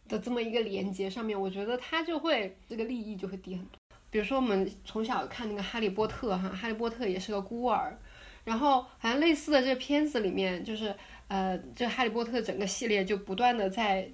[0.07, 3.81] 的这么一个连接上面，我觉得他就会这个利益就会低很多。
[4.09, 7.99] 比如说，我们从小看那个《哈利波特》哈，《哈利波特》也是个孤儿，
[8.45, 10.95] 然后好像类似的这个片子里面，就是
[11.27, 14.09] 呃，这《哈利波特》整个系列就不断的在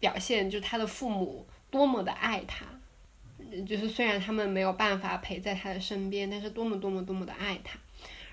[0.00, 2.64] 表现，就他的父母多么的爱他，
[3.66, 7.78] 就是虽然他们没有办法陪在他的身边，但是多么多么多么的爱他。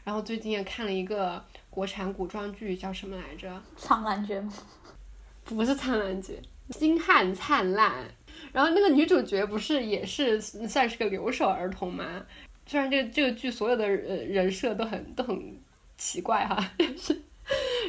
[0.04, 3.62] 然后最近也看了一个国产古装剧，叫什么来着？
[3.75, 4.54] 苍兰诀吗？
[5.45, 8.06] 不是苍兰诀，星汉灿烂。
[8.51, 12.23] 然后那个女主角不是也是算是个留守儿童吗？
[12.67, 15.58] 虽然这个这个剧所有的呃人设都很都很
[15.97, 17.21] 奇怪哈，但是，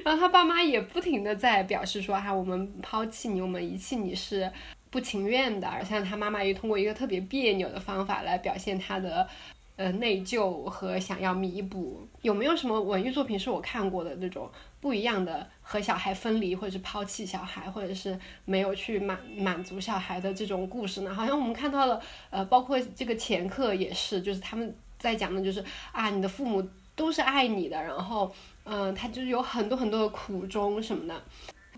[0.07, 4.49] 然后他爸妈也不停的在表示说哈，我们抛弃你，我们遗弃你是
[4.89, 5.67] 不情愿的。
[5.67, 9.29] 而像他妈妈也通过一个特别别扭的方法来表现他的。
[9.75, 21.15] 呃，内疚和想要弥补，有没有什么文艺作品是我看过的那种不一样的和小孩分离，或者是抛弃小孩，或者是没有去满满足小孩的这种故事呢？
[21.15, 28.35] 好像我们看到了，呃，包括这个前客也是，就是他们在讲的就是啊，你的父母都是爱你的，然后，
[28.67, 31.23] 嗯，他就是有很多很多的苦衷什么的。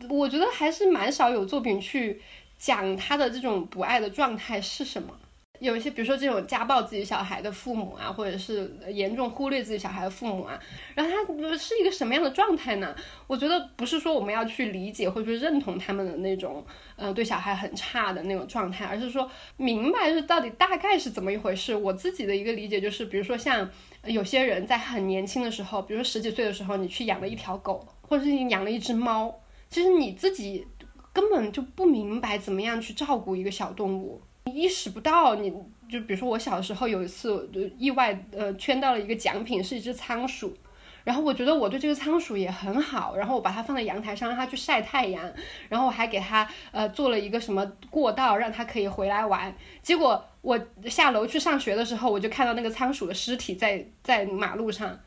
[0.09, 2.21] 我觉得还是蛮少有作品去
[2.59, 5.15] 讲他的这种不爱的状态是什么。
[5.61, 10.57] 有一些，比如说这种家暴自己小孩的父母啊，或者是严重忽略自己小孩的父母啊，
[10.95, 12.95] 然后他是一个什么样的状态呢？
[13.27, 21.75] 我觉得不是说我们要去理解或者说认同他们的那种，呃，对小孩很差的那种状态，而是说明白是到底大概是怎么一回事。
[21.75, 23.69] 我自己的一个理解就是，比如说像
[24.09, 29.35] 有些人在很年轻的时候，比如说十几岁的时候，你去养了一条狗，或者是你养了一只猫，
[29.69, 30.67] 其实你自己
[31.13, 34.21] 根本就不明白怎么样去照顾一个小动物。
[34.45, 35.51] 你意识不到，你
[35.91, 40.57] 就比如说我小时候有一次意外呃圈到了一个奖品是一只仓鼠，
[41.05, 45.31] 然后我觉得我对这个仓鼠也很好，然后我把它放在阳台上让它去晒太阳，
[45.69, 54.99] 然后我还给它呃做了一个什么过道让它可以回来玩，结果我下楼去上学的时候我就看到那个仓鼠的尸体在在马路上。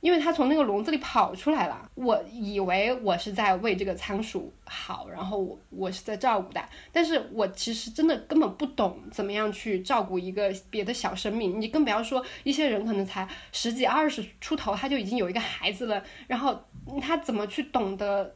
[0.00, 16.58] 因为它从那个笼子里跑出来了，我以为我是在为这个仓鼠好，然后我我是在照顾它，但是我其实真的根本不懂怎么样去照顾一个别的小生命，你更不要说一些人可能才十几二十出头，他就已经有一个孩子了，然后
[17.02, 18.34] 他怎么去懂得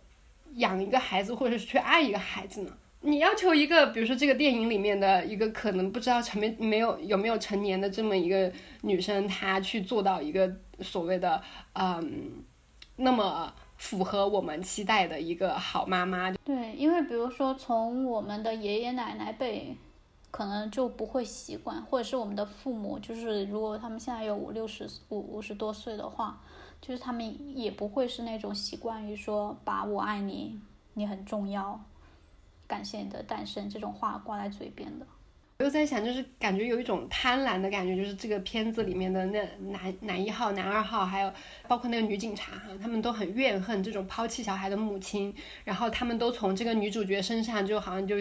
[0.57, 2.71] 养一个孩子，或者是去爱一个孩子呢？
[3.07, 11.43] 你要求一个，比如说这个电影里面的一个可能不知道成没没有有没有成年的这么一个女生，她去做到一个所谓的
[11.75, 12.43] 嗯
[12.97, 16.31] 那么符合我们期待的一个好妈妈。
[16.45, 19.77] 对，因为比如说从我们的爷爷奶奶辈，
[20.31, 26.41] 可能就不会习惯，或者是我们的父母，就是如果他们现在有五六十五五十多岁的话，
[26.81, 30.59] 就是他们也不会是那种习惯于说把我爱你，
[30.95, 31.79] 你很重要。
[32.67, 35.07] 感谢你的诞生，这种话挂在嘴边的。
[35.59, 41.33] 我又在想，就是感觉有一种贪婪的感觉，就是这个片子里面的那男男一号、男二号，还有
[41.69, 48.17] 包括那个女警察哈，他们都很怨恨这种抛弃小孩的母亲，然后他们都从这个女主角身上就好像就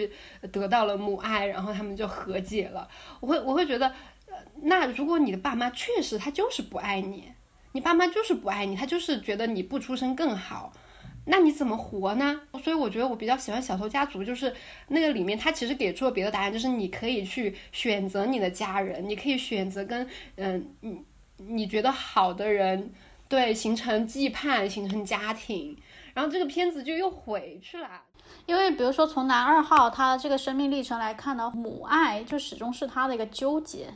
[0.51, 2.88] 得到了母爱，然后他们就和解了。
[3.19, 3.91] 我会我会觉得，
[4.62, 7.32] 那如果你的爸妈确实他就是不爱你，
[7.71, 10.71] 你爸妈就是不爱你，他就是觉得你不出生更好。
[11.25, 12.41] 那你怎么活呢？
[12.63, 14.53] 所以我觉得我比较喜欢《小偷家族》，就是
[14.89, 21.01] 那个里面他其实给出了别的答案，就是你可以去选择你的家人，你可以选择跟嗯你
[21.38, 22.91] 你觉得好的人
[23.29, 25.77] 对形成羁绊，形成家庭。
[26.13, 28.01] 然后这个片子就又回去了，
[28.45, 33.88] 因为比如说从男二号他这个生命历程来看呢，母爱就始终是他的一个纠结。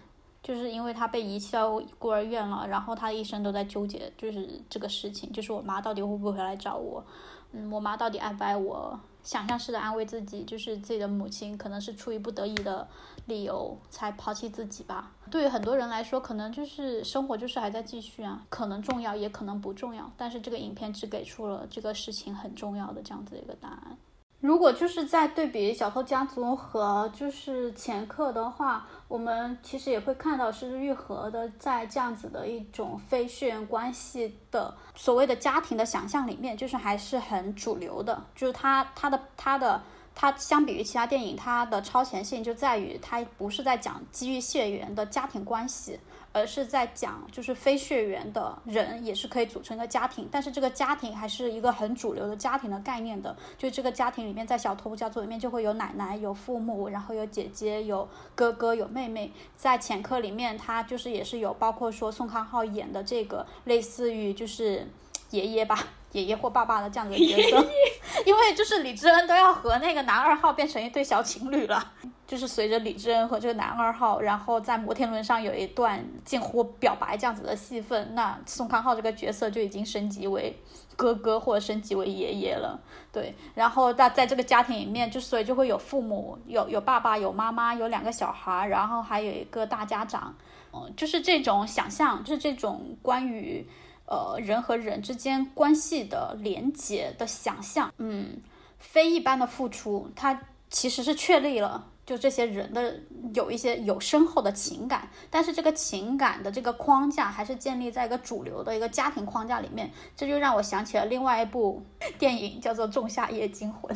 [0.47, 7.03] 就是因为他被遗弃到孤儿院了，然后他一生都在纠结，就是这个事情，就是我妈到底会不会来找我，
[7.51, 8.97] 嗯，我妈到底爱不爱我？
[9.23, 12.87] 想象式的安慰自己，就是自己的母亲可能是出于不得已的
[13.25, 15.11] 理由才抛弃自己吧。
[15.29, 20.09] 对于很多人来说，可能就是生活就是还在继续啊，可能重要，也可能不重要。
[20.15, 23.97] 但是这个影片只给出了这个事情很重要的这样子的一个答案。
[24.39, 38.23] 如果就是在对比《小偷家族》和就是《前客》的话，我们其实也会看到是愈合的在这样子的一种非血缘关系的所谓的家庭的想象里面，就是还是很主流的。
[38.35, 39.81] 就是他他的他的
[40.13, 45.99] 他相比于其他电影，它的超前性就在于它不是在讲基于血缘的家庭关系。
[46.37, 53.35] 而是在讲，就是非血缘的人也是可以组成一个家庭，但是这个家庭还是一个很主流的家庭的概念的。
[53.57, 59.31] 就这个家庭里面，在小偷家族里面就会有奶奶、有父母，然后有姐姐、有哥哥、有妹妹。
[59.55, 64.87] 在前科里面，他就是也是有包括说宋康昊演的这个类似于就是
[65.31, 67.65] 爷爷吧， 爷爷或爸爸的这样的角色，
[68.27, 71.93] 因为就是李智恩都要和那个男二号变成一对小情侣了。
[72.27, 80.53] 就是随着李智恩和这个男二号，然后在摩天轮上有一段近乎表白这样子的戏份，那宋康昊这个角色就已经升级为
[80.97, 82.77] 哥哥或者升级为爷爷了。
[83.13, 90.35] 对，然后在在这个家庭里面，就所以就会有父母，有有爸爸，有妈妈，有两个小孩，然后还有一个大家长。
[90.73, 93.65] 嗯，就是这种想象，就是这种关于
[94.07, 98.41] 呃人和人之间关系的连结的想象，嗯，
[98.79, 101.87] 非一般的付出，它其实是确立了。
[102.05, 103.01] 就这些人的
[103.33, 111.83] 有一些有深厚的情感，但是这个情感的这个框架还是建立在一个主流的一个家庭框架里面，这就让我想起了另外一部
[112.17, 113.93] 电影，叫做《仲夏夜惊魂》，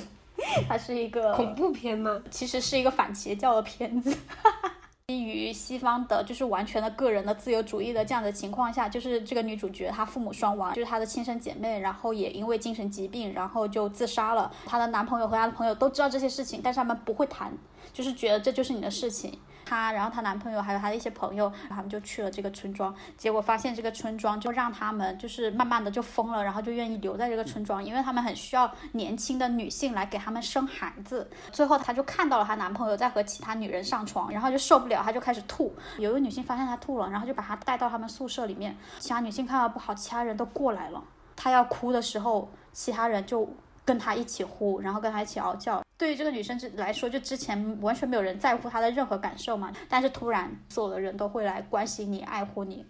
[0.67, 2.21] 它是一个恐怖片吗？
[2.29, 4.13] 其实是一个反邪教的片子。
[5.11, 14.49] 基于西方的，就是完全的个人的自由主义的这样的情况下，就是这个女主角她父母双亡，就是她的亲生姐妹，然后也因为精神疾病，然后就自杀了。
[14.65, 17.51] 她的男朋友和她的朋友都知道这些事情，但是他们不会谈。
[17.91, 19.37] 就是觉得这就是你的事情，
[19.71, 31.29] 她，然后她男朋友还有她的一些朋友，然后他们就去了这个村庄，结果发现这个村庄就让他们就是慢慢的就疯了，然后就愿意留在这个村庄，因为他们很需要年轻的女性来给他们生孩子。
[31.53, 35.73] 最后她就看到了她男朋友在和其他女人上床，然后就受不了，她就开始吐。
[35.97, 41.01] 有一个女性发现她吐了，然后就把她带到他们宿舍里面，其他女性看到不好，其他人都过来了。
[41.35, 43.49] 她要哭的时候，其他人就
[43.85, 45.81] 跟她一起哭，然后跟她一起嗷叫。
[46.01, 52.83] 对于这个女生之来说，就之前完全没有人在乎她的任何感受嘛，但是突然所有的人都会来关心你、爱护你，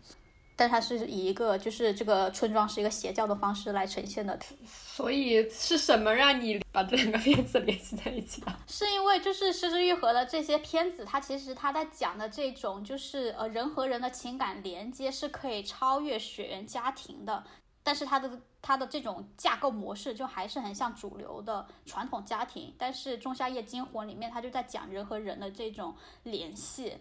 [0.56, 4.40] 但她是以一个就是这个村庄是一个邪教的方式来呈现的。
[4.66, 8.48] 所以是什么让你把这两个片子联系在一起的？
[8.66, 17.44] 是因为就是失之愈合的这些片子，它其实它在讲的这种就是呃人和人的情感连接是可以超越血缘家庭的。
[17.84, 26.98] 但是它的它的这种架构模式就还是很像主流的传统家庭，但是《仲夏夜惊魂》里面他就在讲人和人的这种联系、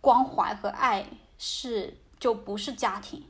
[0.00, 1.04] 关怀和爱
[1.36, 3.26] 是就不是家庭，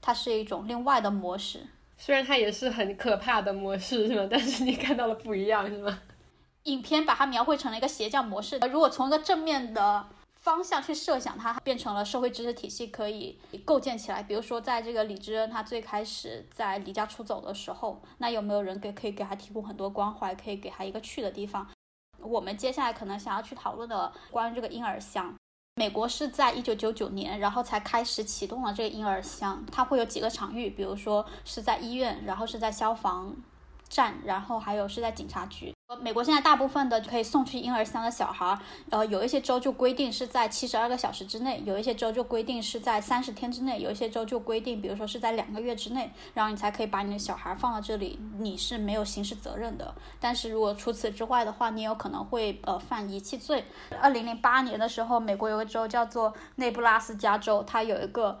[0.00, 1.66] 它是一种另外的模式。
[1.98, 4.26] 虽然它也是很可怕的模式，是吗？
[4.30, 5.98] 但是你看到了不一样，是吗？
[6.64, 8.58] 影片把它描绘成了一个邪教模式。
[8.70, 10.08] 如果从一个正面的。
[10.40, 14.22] 方向去设想，它变成了社会知识体系可以构建起来。
[14.22, 21.66] 比如说，在这个李智恩他最开始在离家出走的时候，那有没有人给可以给他提供很多关怀，可以给他一个去的地方？
[22.22, 25.34] 我们接下来可能想要去讨论的关于这个婴儿箱，
[25.76, 29.64] 美国是在一九九九年，然后才开始启动了这个婴儿箱。
[29.70, 33.34] 它会有几个场域，比如说是在医院，然后是在消防
[33.90, 35.74] 站，然后还有是在警察局。
[36.00, 38.56] 美国现在大部分的可以送去婴儿箱的小孩，
[38.90, 49.92] 呃，有一些州就规定是在七十二个小时之内，有一些州就规定是在三十天之内，有一些州就规定，比如说是在两个月之内，然后你才可以把你的小孩放到这里，你是没有刑事责任的。
[50.20, 53.64] 但是如果除此之外的话，你有可能会呃犯遗弃罪。
[54.00, 58.38] 二零零八年的时候，美国有个州叫做内布拉斯加州，它有一个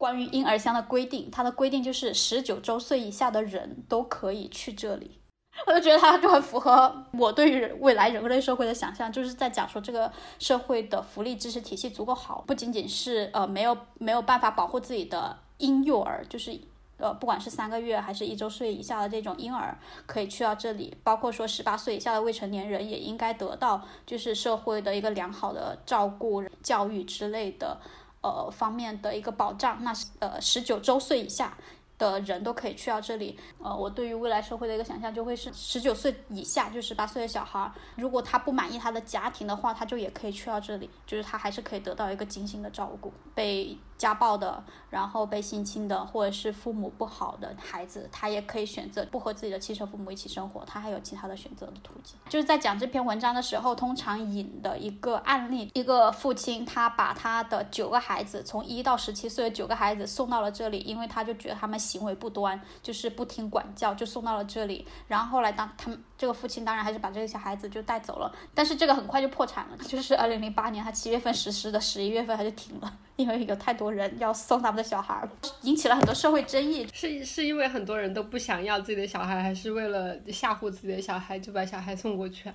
[0.00, 5.20] 关于婴儿箱的规定，它的规定就是十九周岁以下的人都可以去这里。
[5.66, 16.58] 我就觉得它就很符合我对于未来人类社会的想象，就是在讲说这个社会的福利支持体系足够好，不仅仅是呃没有没有办法保护自己的婴幼儿，就是
[16.96, 19.76] 呃不管是三个月还是一周岁以下的这种婴儿
[20.06, 27.78] 可以去到这里，包括说十八岁以下的未成年人也应该得到就是社会的一个良好的照顾、教育之类的
[28.22, 29.82] 呃方面的一个保障。
[29.82, 31.56] 那呃十九周岁以下。
[32.00, 43.12] 的人都可以去到这里，呃，我对于未来社会的一个想象就会是十九岁以下，就十八岁的小孩，如果他不满意他的家庭的话，他就也可以去到这里，就是他还是可以得到一个精心的照顾。
[43.34, 52.16] 被家暴的，然后被性侵的，或者是父母不好的孩子，他也可以选择不和自己的亲生父母一起生活，他还有其他的选择的途径。
[52.30, 64.88] 就是在讲这篇文章的时候，通常引的一个案例，一个父亲他把他的九个孩子，从一到十七岁的九个孩子送到了这里，因为他就觉得他们行为不端，就是不听管教，就送到了这里。
[65.08, 72.90] 然后后来当他们这个父亲当然还是把这个小孩子就带走了，但是这个很快就破产了，就是二零零八年他七月份实施的，十一月份他就停了。
[73.20, 75.28] 因为有太多人要送他们的小孩，
[75.62, 76.86] 引起了很多社会争议。
[76.92, 82.50] 是是因为很多人都不想要自己的小孩，还是为了吓唬自己的小孩就把小孩送过去？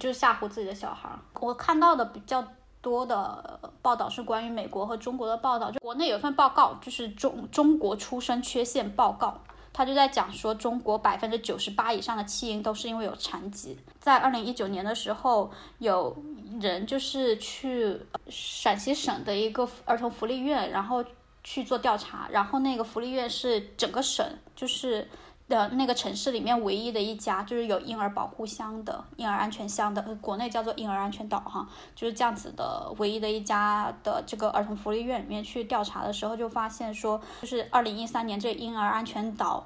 [0.00, 1.10] 就吓唬自己的小孩。
[1.40, 2.42] 我看到的比较
[2.80, 5.70] 多的报道是关于美国和中国的报道。
[5.70, 9.42] 就国内有一份报告，就是中中国出生缺陷报告。
[9.78, 13.78] 他就在讲说，中国百分之九十八以上的弃婴都是因为有残疾。
[14.00, 16.20] 在二零一九年的时候，有
[16.60, 17.96] 人就是去
[18.28, 21.04] 陕西省的一个儿童福利院，然后
[21.44, 24.26] 去做调查，然后那个福利院是整个省
[24.56, 25.08] 就是
[25.48, 39.64] 的那个城市里面唯一的一家就是有婴儿保护箱的婴儿安全箱的，国内叫做婴儿安全岛哈，就是这样子的唯一的一家的这个儿童福利院里面去调查的时候，就发现说，就是二零一三年这婴儿安全岛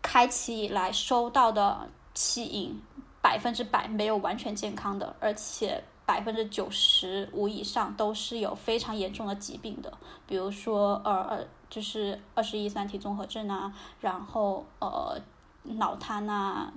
[0.00, 2.80] 开启以来收到的弃婴。
[3.22, 9.92] 百分之百没有完全健康的，而且百分之九十五以上都是有非常严重的疾病的，
[10.26, 15.16] 比如说呃，就是二十一三体综合症啊，然后呃
[15.62, 16.72] 脑瘫啊，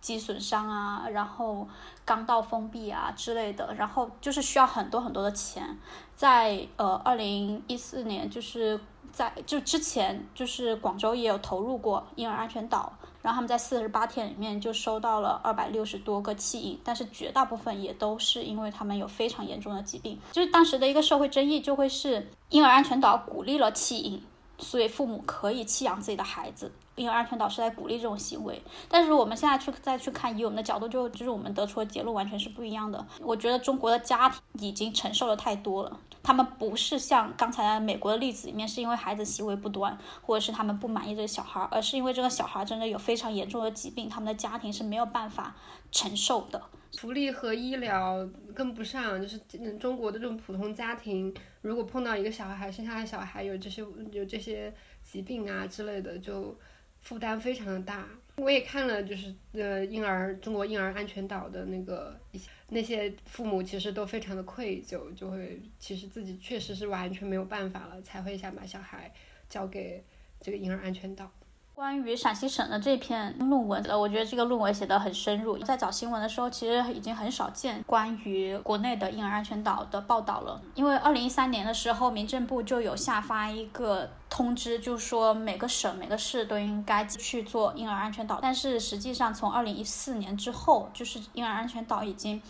[0.00, 1.66] 肌损伤啊，然后
[2.04, 5.78] 肛道封闭啊之类的，然后就是需要很多很多的钱。
[6.16, 8.78] 在呃二零一四年，就是
[9.12, 12.92] 在就之前，就是广州也有投入过婴儿安全岛。
[13.24, 20.18] 然后他们在四十八天里面就收到了二百六十多个弃婴，但是绝大部分也都是因为他们有非常严重的疾病。
[20.30, 24.22] 就是当时的一个社会争议就会是婴儿安全岛鼓励了弃婴，
[24.58, 26.70] 所以父母可以弃养自己的孩子。
[26.96, 33.04] 婴儿安全岛是在鼓励这种行为，但是我们现在去再去看，以我们的角度，就就是我们得出的结论完全是不一样的。
[33.20, 45.56] 我觉得中国的家庭已经承受了太多了，他们不是像刚才美国的例子里面，是因为孩子行为不端，或者是他们不满意这个小孩，而是因为这个小孩真的有非常严重的疾病，他们的家庭是没有办法
[45.90, 46.62] 承受的。
[46.96, 48.24] 福利和医疗
[48.54, 49.38] 跟不上，就是
[49.78, 54.72] 中国的这种普通家庭，如果碰到一个小孩生下来小孩有这些有这些
[55.02, 56.56] 疾病啊之类的，就。
[57.04, 69.12] 负担非常的大，我也看了，就是呃婴儿中国婴儿安全岛的那个一些那些父母其实都非常的愧疚，就会其实自己确实是完全没有办法了，才会想把小孩
[69.48, 70.02] 交给
[70.40, 71.30] 这个婴儿安全岛。
[71.74, 75.58] 关于陕西省的这篇论文，呃，我觉得这个论文写得很深入。
[75.58, 80.60] 在找新闻的时候，其实已经很少见关于国内的婴儿安全岛的报道了。
[80.76, 88.38] 因为二零一三年的时候，民政部就有下发一个通知，就说每个省、每个市都应该去做婴儿安全岛。
[88.40, 92.40] 但是实际上，从二零一四年之后，就是婴儿安全岛已经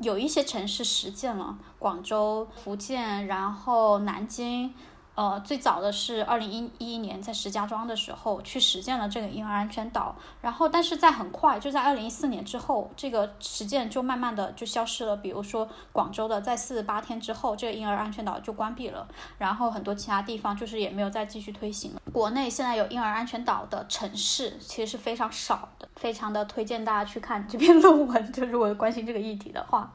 [0.00, 4.74] 有一些城市实践了，广州、福建，然后南京。
[5.16, 15.16] 呃，最早的是二零一一年在石家庄的时候去实践了这个婴儿安全岛，然后但是在很快就在二零一四年之后，这个实践就慢慢的就消失了。
[15.16, 19.08] 比如说广州的，在四十八天之后，这个婴儿安全岛就关闭了，
[19.38, 22.00] 然后很多其他地方就是也没有再继续推行了。
[22.12, 29.90] 国内现在有婴儿安全岛的城市其实是非常少的，非常的推荐大家去看这篇论文， 就如果关心这个议题的话。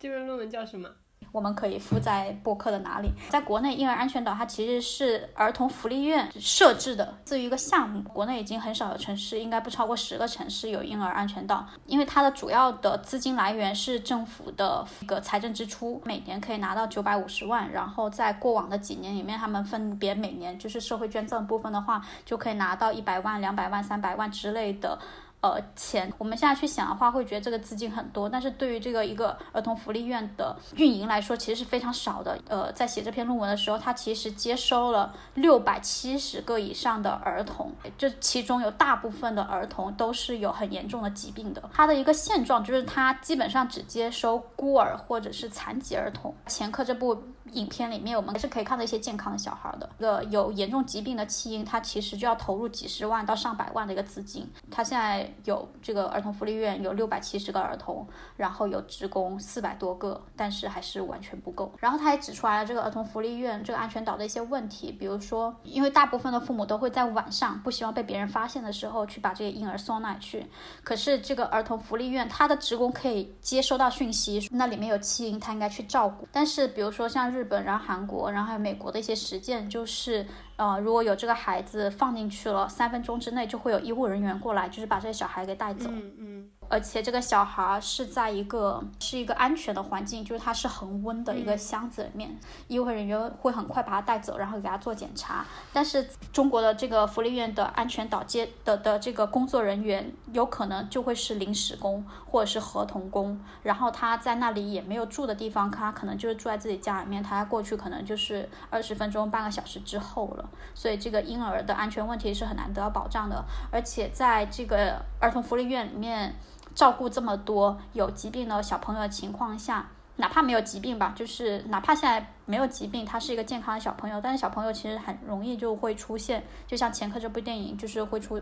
[0.00, 0.90] 这篇论文叫什么？
[1.32, 3.12] 我们可以附在播客的哪里。
[3.28, 8.02] 在国内，婴儿安全岛它其实是儿童福利院设置的这一个项目。
[8.12, 11.66] 国内已经很少有城市，应该不超过十个城市有婴儿安全岛。
[11.86, 17.70] 因为它的主要的资金来源是政府的一个财政支出，每年可以拿到九百五十万。
[17.70, 24.98] 然后在过往的几年里面，他们分别每年就是社会捐赠部分的话，就可以拿到一百万、两百万、三百万之类的。
[25.42, 32.36] 呃，钱我们现在去想的话，会觉得这个资金很多，但是对于这个一个儿童福利院的运营来说，其实是非常少的。
[32.48, 41.62] 呃，在写这篇论文的时候，他其实接收了六百七十个以上的儿童，这其中有大部分的儿童都是有很严重的疾病的。
[41.72, 46.34] 他的一个现状就是，他基本上只接收孤儿或者是残疾儿童。
[46.46, 47.22] 前科这部。
[47.52, 54.48] 影片里面我们还是可以看到一些健康的小孩的，一个有严重疾病的弃婴，他其实就要投入几十万到上百万的一个资金。
[54.70, 61.72] 他现在有这个儿童福利院有六百七十个儿童，然后有职工四百多个，但是还是完全不够。
[61.78, 70.46] 然后他也指出来了这个儿童福利院这个安全岛的一些问题，比如说，因为大部分的父母都会在晚上不希望被别人发现的时候去把这个婴儿送那里去，
[70.82, 76.26] 可是这个儿童福利院他的职工可以接收到讯息，那里面有弃婴，他应该去照顾。
[76.32, 80.26] 但是比如说像日本，然后韩国，然后还有美国的一些实践，就是，
[80.56, 85.90] 呃，如果有这个孩子放进去了，三分钟之内就会有医护人员过来，就是把这些小孩给带走。
[85.92, 86.50] 嗯嗯。
[86.68, 92.36] 而且这个小孩是在一个是一个安全的环境，就是它是恒温的一个箱子里面，
[92.68, 95.44] 医护人员会很快把他带走，然后给他做检查。
[95.72, 110.48] 但是中国的这个福利院的安全岛接的的这个工作人员，有可能就会是临时工或者是合同工，然后他在那里也没有住的地方，他可能就是住在自己家里面，他过去可能就是二十分钟、半个小时之后了。
[110.74, 116.34] 所以这个婴儿的安全问题是很难得到保障的，而且在这个儿童福利院里面。
[116.76, 128.40] 照顾这么多有疾病的小朋友的情况下，哪怕没有疾病吧，就是哪怕现在没有疾病，他是一个健康的小朋友，但是小朋友其实很容易就会出现，就像前科这部电影，就是会出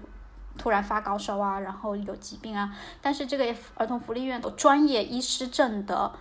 [0.59, 2.77] 突然发高烧啊，然后有疾病啊。
[3.01, 6.13] 但是这个儿童福利院有专业医师证的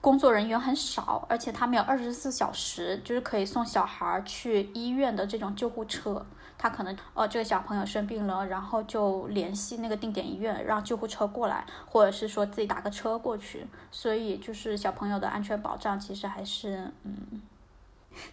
[0.00, 6.26] 工作人员很少，而且他们有二十四小时就是可以送小孩去医院的这种救护车。
[6.68, 13.66] 他可能哦，这个小朋友生病了，然后就联系那个定点医院，让救护车过来，或者是说自己打个车过去。
[13.92, 17.40] 所以就是小朋友的安全保障，其实还是嗯。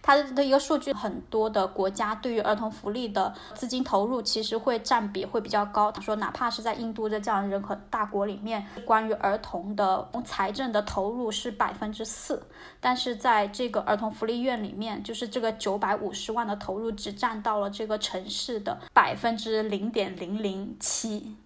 [0.02, 5.90] 它的一个数据，很多的国家对于儿童福利的资金投入，其实会占比会比较高。
[5.92, 12.42] 他说，哪怕是在印度的这样人口大国里面，关于儿童的财政的投入是百分之四，
[12.80, 21.36] 但是在这个儿童福利院里面，就是这个九百五十万的投入只占到了这个城市的百分之零点零零七。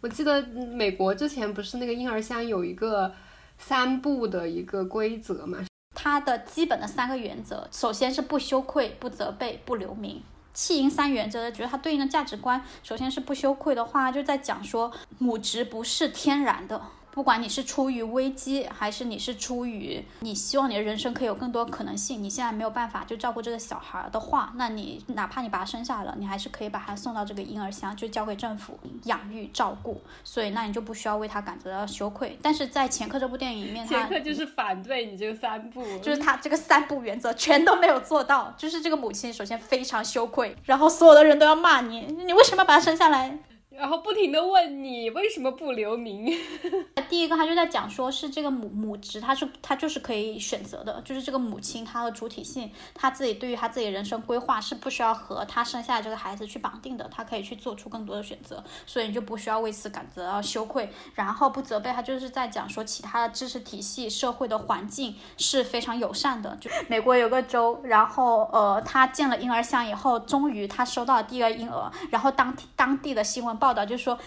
[0.00, 3.12] 我记得美国之前不是那个婴儿箱有一个
[3.58, 5.58] 三步的一个规则嘛？
[6.02, 10.22] 它的基本的三个原则，首先是不羞愧、不责备、不留名。
[10.54, 16.80] 弃婴三原则，觉得它对应的价值观，首先是不羞愧的话，就在讲说母职不是天然的。
[17.12, 30.00] 不管你是出于危机，还是你是出于你希望你的人生可以有更多可能性，你现在没有办法就照顾这个小孩的话，那你哪怕你把他生下来了，你还是可以把他送到这个婴儿箱，就交给政府养育照顾。
[30.22, 32.38] 所以那你就不需要为他感觉到羞愧。
[32.40, 38.54] 但是在前科这部电影里面，前科就是反对你这个三步，就是他这个三步原则全都没有做到。
[38.56, 43.38] 就是这个母亲首先非常羞愧，然后所有的人都要骂你，你为什么把他生下来？
[43.80, 46.30] 然后不停的问你为什么不留名？
[47.08, 66.54] 第一个他就在讲说是这个母母职，他是他就是可以选择的，就是这个母亲她的主体性，她自己对于她自己人生规划是不需要和她生下的这个孩子去绑定的，她可以去做出更多的选择，所以你就不需要为此感到羞愧，然后不责备他，就是在讲说其他的知识体系、社会的环境是非常友善的。
[66.60, 73.69] 就美国有个州，然后呃他建了婴儿箱以后，终于他收到了第一个婴儿，然后当 当地的新闻报。
[73.70, 74.18] 报道就是说，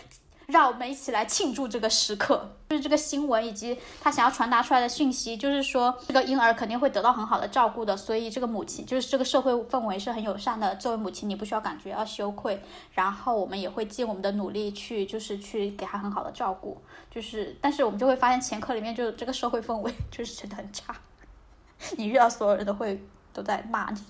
[0.45, 2.55] 让我们一起来庆祝这个时刻。
[2.69, 7.97] 就是这个新闻以及他想要传达出来的讯息，就是说这个婴儿肯定会得到很好的照顾的。
[7.97, 10.73] 所以这个母亲，就是这个社会氛围是很友善的。
[10.77, 12.63] 作为母亲，你不需要感觉到羞愧。
[12.93, 16.81] 然后我们也会尽我们的努力去，就是去给他很好的照顾。
[17.11, 20.95] 就是，但是我们就会发现前科里面就这个社会氛围 就是真的很差。
[21.97, 24.01] 你遇到所有人都会都在骂你。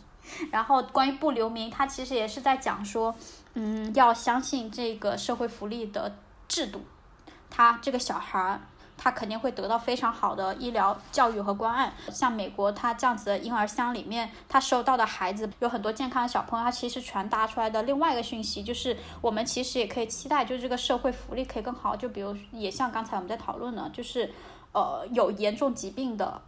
[0.51, 3.15] 然后关于不留名，他其实也是在讲说。
[3.55, 6.11] 嗯，要相信这个社会福利的
[6.47, 6.81] 制度，
[7.51, 8.59] 他这个小孩儿，
[8.97, 11.93] 他肯定会得到非常好的医疗、教育和关爱。
[12.11, 21.95] 像美国，他这样子的婴儿箱里面，他收到的孩子有很多健康的小朋友，他其实传达出来的另外一个讯息就是，我们其实也可以期待，就是这个社会福利可以更好。
[21.95, 24.33] 就比如，也像刚才我们在讨论的，就是，
[24.71, 26.41] 呃，有严重疾病的。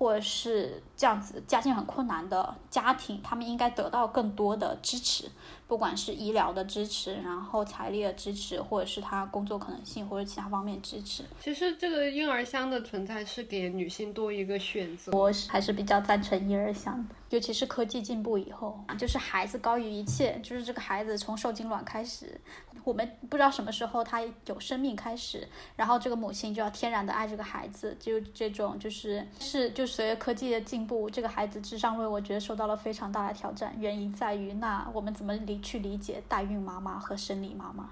[0.00, 5.30] 或者是这样子家境很困难的家庭，他们应该得到更多的支持，
[5.68, 11.22] 不管是医疗的支持，然后财力的支持，或者是他工作可能性或者其他方面支持。
[11.38, 22.40] 其实这个婴儿箱的存在是给女性多一个选择，我还是比较赞成婴儿箱的，尤其是科技进步以后，就是孩子高于一切，就是这个孩子从受精卵开始。
[22.84, 33.74] 我们不知道什么时候他有生命开始，然后这个母亲就要天然的爱这个孩子，就这种就是是就随着科技的进步，这个孩子智商论我觉得受到了非常大的挑战。
[33.78, 37.90] 原因在于，那我们怎么理去理解代孕妈妈和生理妈妈，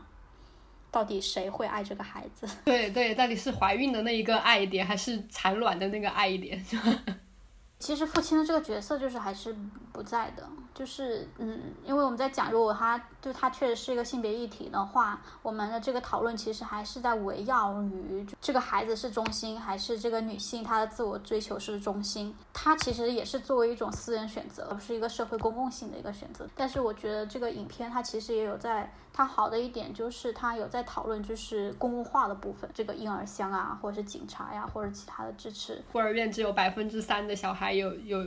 [0.91, 2.47] 到底谁会爱这个孩子？
[2.65, 6.65] 对对，到底是怀孕的那一个爱一点，还是产卵的那个爱一点？
[7.79, 9.55] 其实父亲的这个角色就是还是
[9.93, 12.99] 不在的，就是嗯，因为我们在讲，如果他
[13.29, 22.35] 就它确实是一个性别议题的话，我们的这个讨论其实还是在围绕于这个孩子是中心，还是这个女性她的自我追求是中心。
[22.55, 26.49] 它其实也是作为一种私人选择，而不是一个社会公共性的一个选择。
[26.57, 28.91] 但是我觉得这个影片它其实也有在。
[29.11, 35.83] 它好的一点就是它有在讨论，就是公共化的部分，这个婴儿箱啊，或者是警察呀，或者其他的支持。
[35.91, 38.25] 孤儿院只有百分之三的小孩有有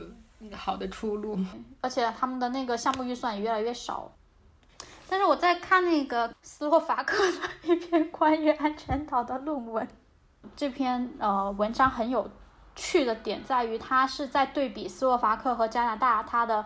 [0.52, 1.38] 好的出路，
[1.80, 4.12] 而且他们的那个项目预算也越来越少。
[5.12, 9.86] 但是我在看那个斯洛伐克的一篇关于安全岛的论文，
[10.56, 12.30] 这篇呃文章很有
[12.74, 16.64] 趣的点在于，它是在对比斯洛伐克和加拿大它的。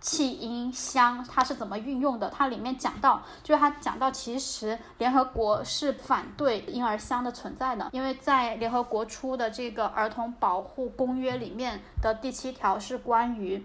[0.00, 2.28] 弃婴箱它是怎么运用的？
[2.28, 13.64] 它里面讲到，就是它讲到，其实联合国是反对婴儿箱的存在的，因为在联合国出的这个儿童保护公约里面的第七条是关于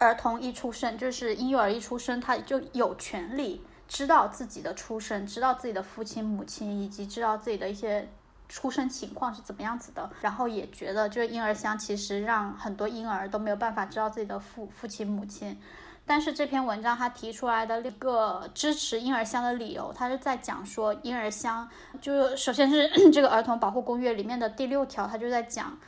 [0.00, 8.08] 儿童一出生，就是婴幼儿一出生，他就有权利知道自己的出生，知道自己的父亲、母亲，以及知道自己的一些。
[8.52, 10.10] 出生情况是怎么样子的？
[10.20, 15.56] 然后也觉得，就是婴儿箱其实让很多婴儿都没有办法知道自己的父父亲母亲。
[16.04, 21.68] 但是这篇文章他提出来的一个支持婴儿箱的理由，他是在讲说，婴儿箱
[22.00, 25.78] 就首先是 这个儿童保护公约里面的第六条，他就在讲。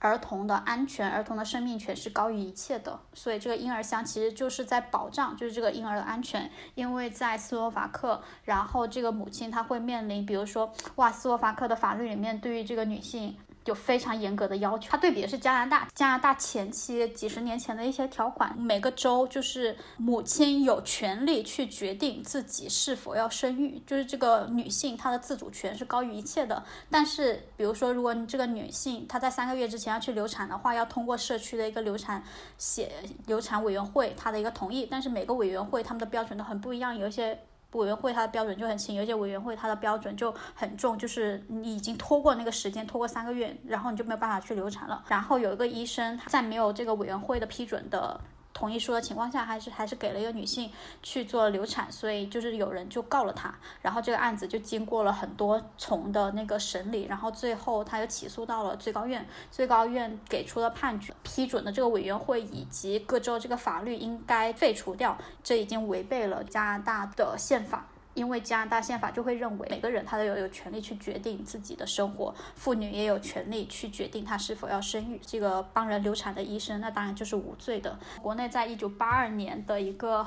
[0.00, 6.50] 儿童的安全，儿童的生命权是高于一切的，所以这个婴儿箱其实就是在保障，就是这个婴儿的安全。
[6.74, 13.36] 因为在斯洛伐克，然后这个母亲她会面临，比如说，哇，斯洛伐克的法律里面对于这个女性。
[13.66, 14.88] 有非常严格的要求。
[14.90, 26.62] 它对比的是加拿大，加拿大前期几十年前的一些条款，每个州就是母亲有权利去决定自己是否要生育，就是这个女性她的自主权是高于一切的。
[26.90, 32.22] 但是，比如说，如果你这个女性她在三个月之前要去流产的话，要通过社区的一个流产
[32.58, 32.90] 协
[33.26, 34.88] 流产委员会她的一个同意。
[34.90, 37.38] 但是每个委员会他们的标准都很不一样，有一些。
[37.72, 45.04] 委员会它的标准就很轻，有些委员会它的标准就很重，就是你已经拖过那个时间，拖过三个月，然后你就没有办法去流产了。
[45.08, 48.20] 然后有一个医生在没有这个委员会的批准的。
[48.52, 50.70] 同意书的情况下，还是还是给了一个女性
[51.02, 67.86] 去做流产，所以就是有人就告了她，然后这个案子就经过了很多重的那个审理，然后最后他又起诉到了最高院，最高院给出了判决，批准的这个委员会以及各州这个法律应该废除掉，这已经违背了加拿大的宪法。
[68.14, 75.20] 因为加拿大宪法就会认为每个人他都有有权利去决定自己的生活，妇女也有权利去决定她是否要生育。
[75.24, 77.98] 这个帮人流产的医生，那当然就是无罪的。
[78.20, 80.26] 国内在一九八二年的一个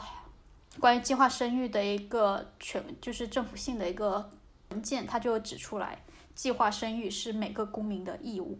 [0.79, 4.29] 关于计划生育的一个全，就是政府性的一个
[4.69, 5.99] 文件，他就指出来，
[6.33, 8.57] 计划生育是每个公民的义务。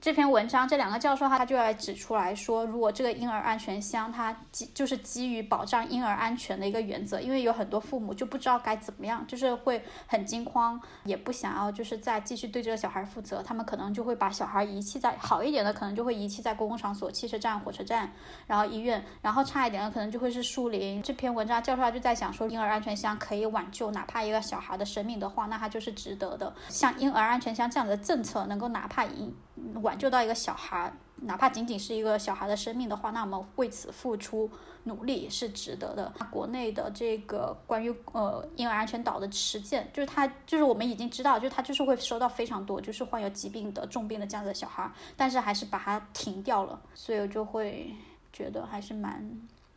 [0.00, 18.08] 这篇文章，这两个教授他就来指出来说，如果这个婴儿安全箱，它基就是基于保障婴儿安全的一个原则，因为有很多父母就不知道该怎么样，就是会很惊慌，也不想要就是再继续对这个小孩负责，他们可能就会把小孩遗弃在好一点的，可能就会遗弃在公共场所，汽车站、火车站，
[18.46, 21.02] 然后医院，然后差一点的可能就会是树林。
[21.02, 26.54] 这篇文章教授他就在想说，婴儿安全箱可以挽救哪怕一个小孩的生命的话，那它就是值得的。
[26.68, 29.34] 像婴儿安全箱这样的政策，能够哪怕引。
[29.82, 30.92] 挽救到一个小孩，
[31.22, 34.50] 哪怕仅仅是一个小孩的生命的话，那我们为此付出
[34.84, 36.12] 努力是值得的。
[36.30, 47.94] 国内的这个关于呃婴儿安全岛的实践，就是他就是我们已经知道，就是他就是会收到非常多就是患有疾病的重病的这样的小孩，但是还是把它停掉了，所以我就会
[48.32, 49.30] 觉得还是蛮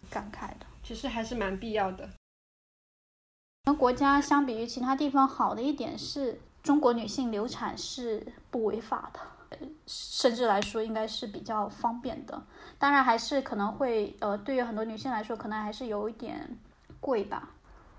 [0.09, 0.65] 感慨的。
[0.84, 2.09] 其实还是蛮必要的。
[3.65, 9.19] 我们国家相比于其他地方好的一点是，中国女性流产是不违法的。
[9.86, 12.41] 甚至来说，应该是比较方便的。
[12.78, 16.58] 当然，还是可能会，呃，对于很多女性来说，可能还是有一点
[16.99, 17.52] 贵吧。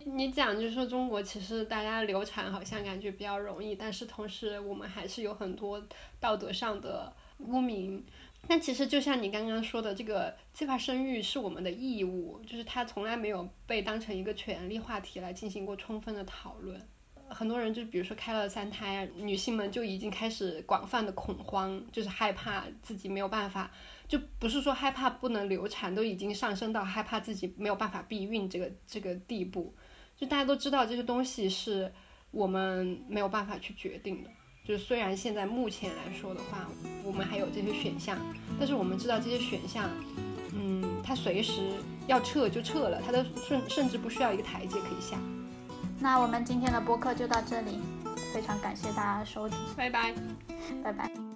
[0.04, 5.80] 你讲就是说，中国其实大家流产好像感觉比较容易，但是同时我们还是有很多
[6.18, 8.04] 道德上的污名。
[8.48, 16.80] 那其实就像你刚刚说的，这个计划生育是我们的义务，就是它从来没有被当成一个权利话题来进行过充分的讨论。
[17.32, 23.70] 很多人就比如说开了三胎，女性们就已经开始广泛的恐慌，就是害怕自己没有办法，
[24.06, 29.74] 就不是说害怕不能流产，都已经上升到害怕自己没有办法避孕这个这个地步。
[30.16, 31.92] 就大家都知道这些东西是
[32.30, 34.30] 我们没有办法去决定的。
[34.64, 36.70] 就是虽然现在目前来说的话，
[37.02, 38.16] 我们还有这些选项，
[38.58, 39.90] 但是我们知道这些选项，
[40.54, 41.62] 嗯，它随时
[42.06, 45.18] 要撤就撤了，它都甚甚至不需要一个台阶可以下。
[46.02, 47.80] 那我们今天的播客就到这里，
[48.34, 50.12] 非常感谢大家的收听，拜拜，
[50.82, 51.31] 拜拜。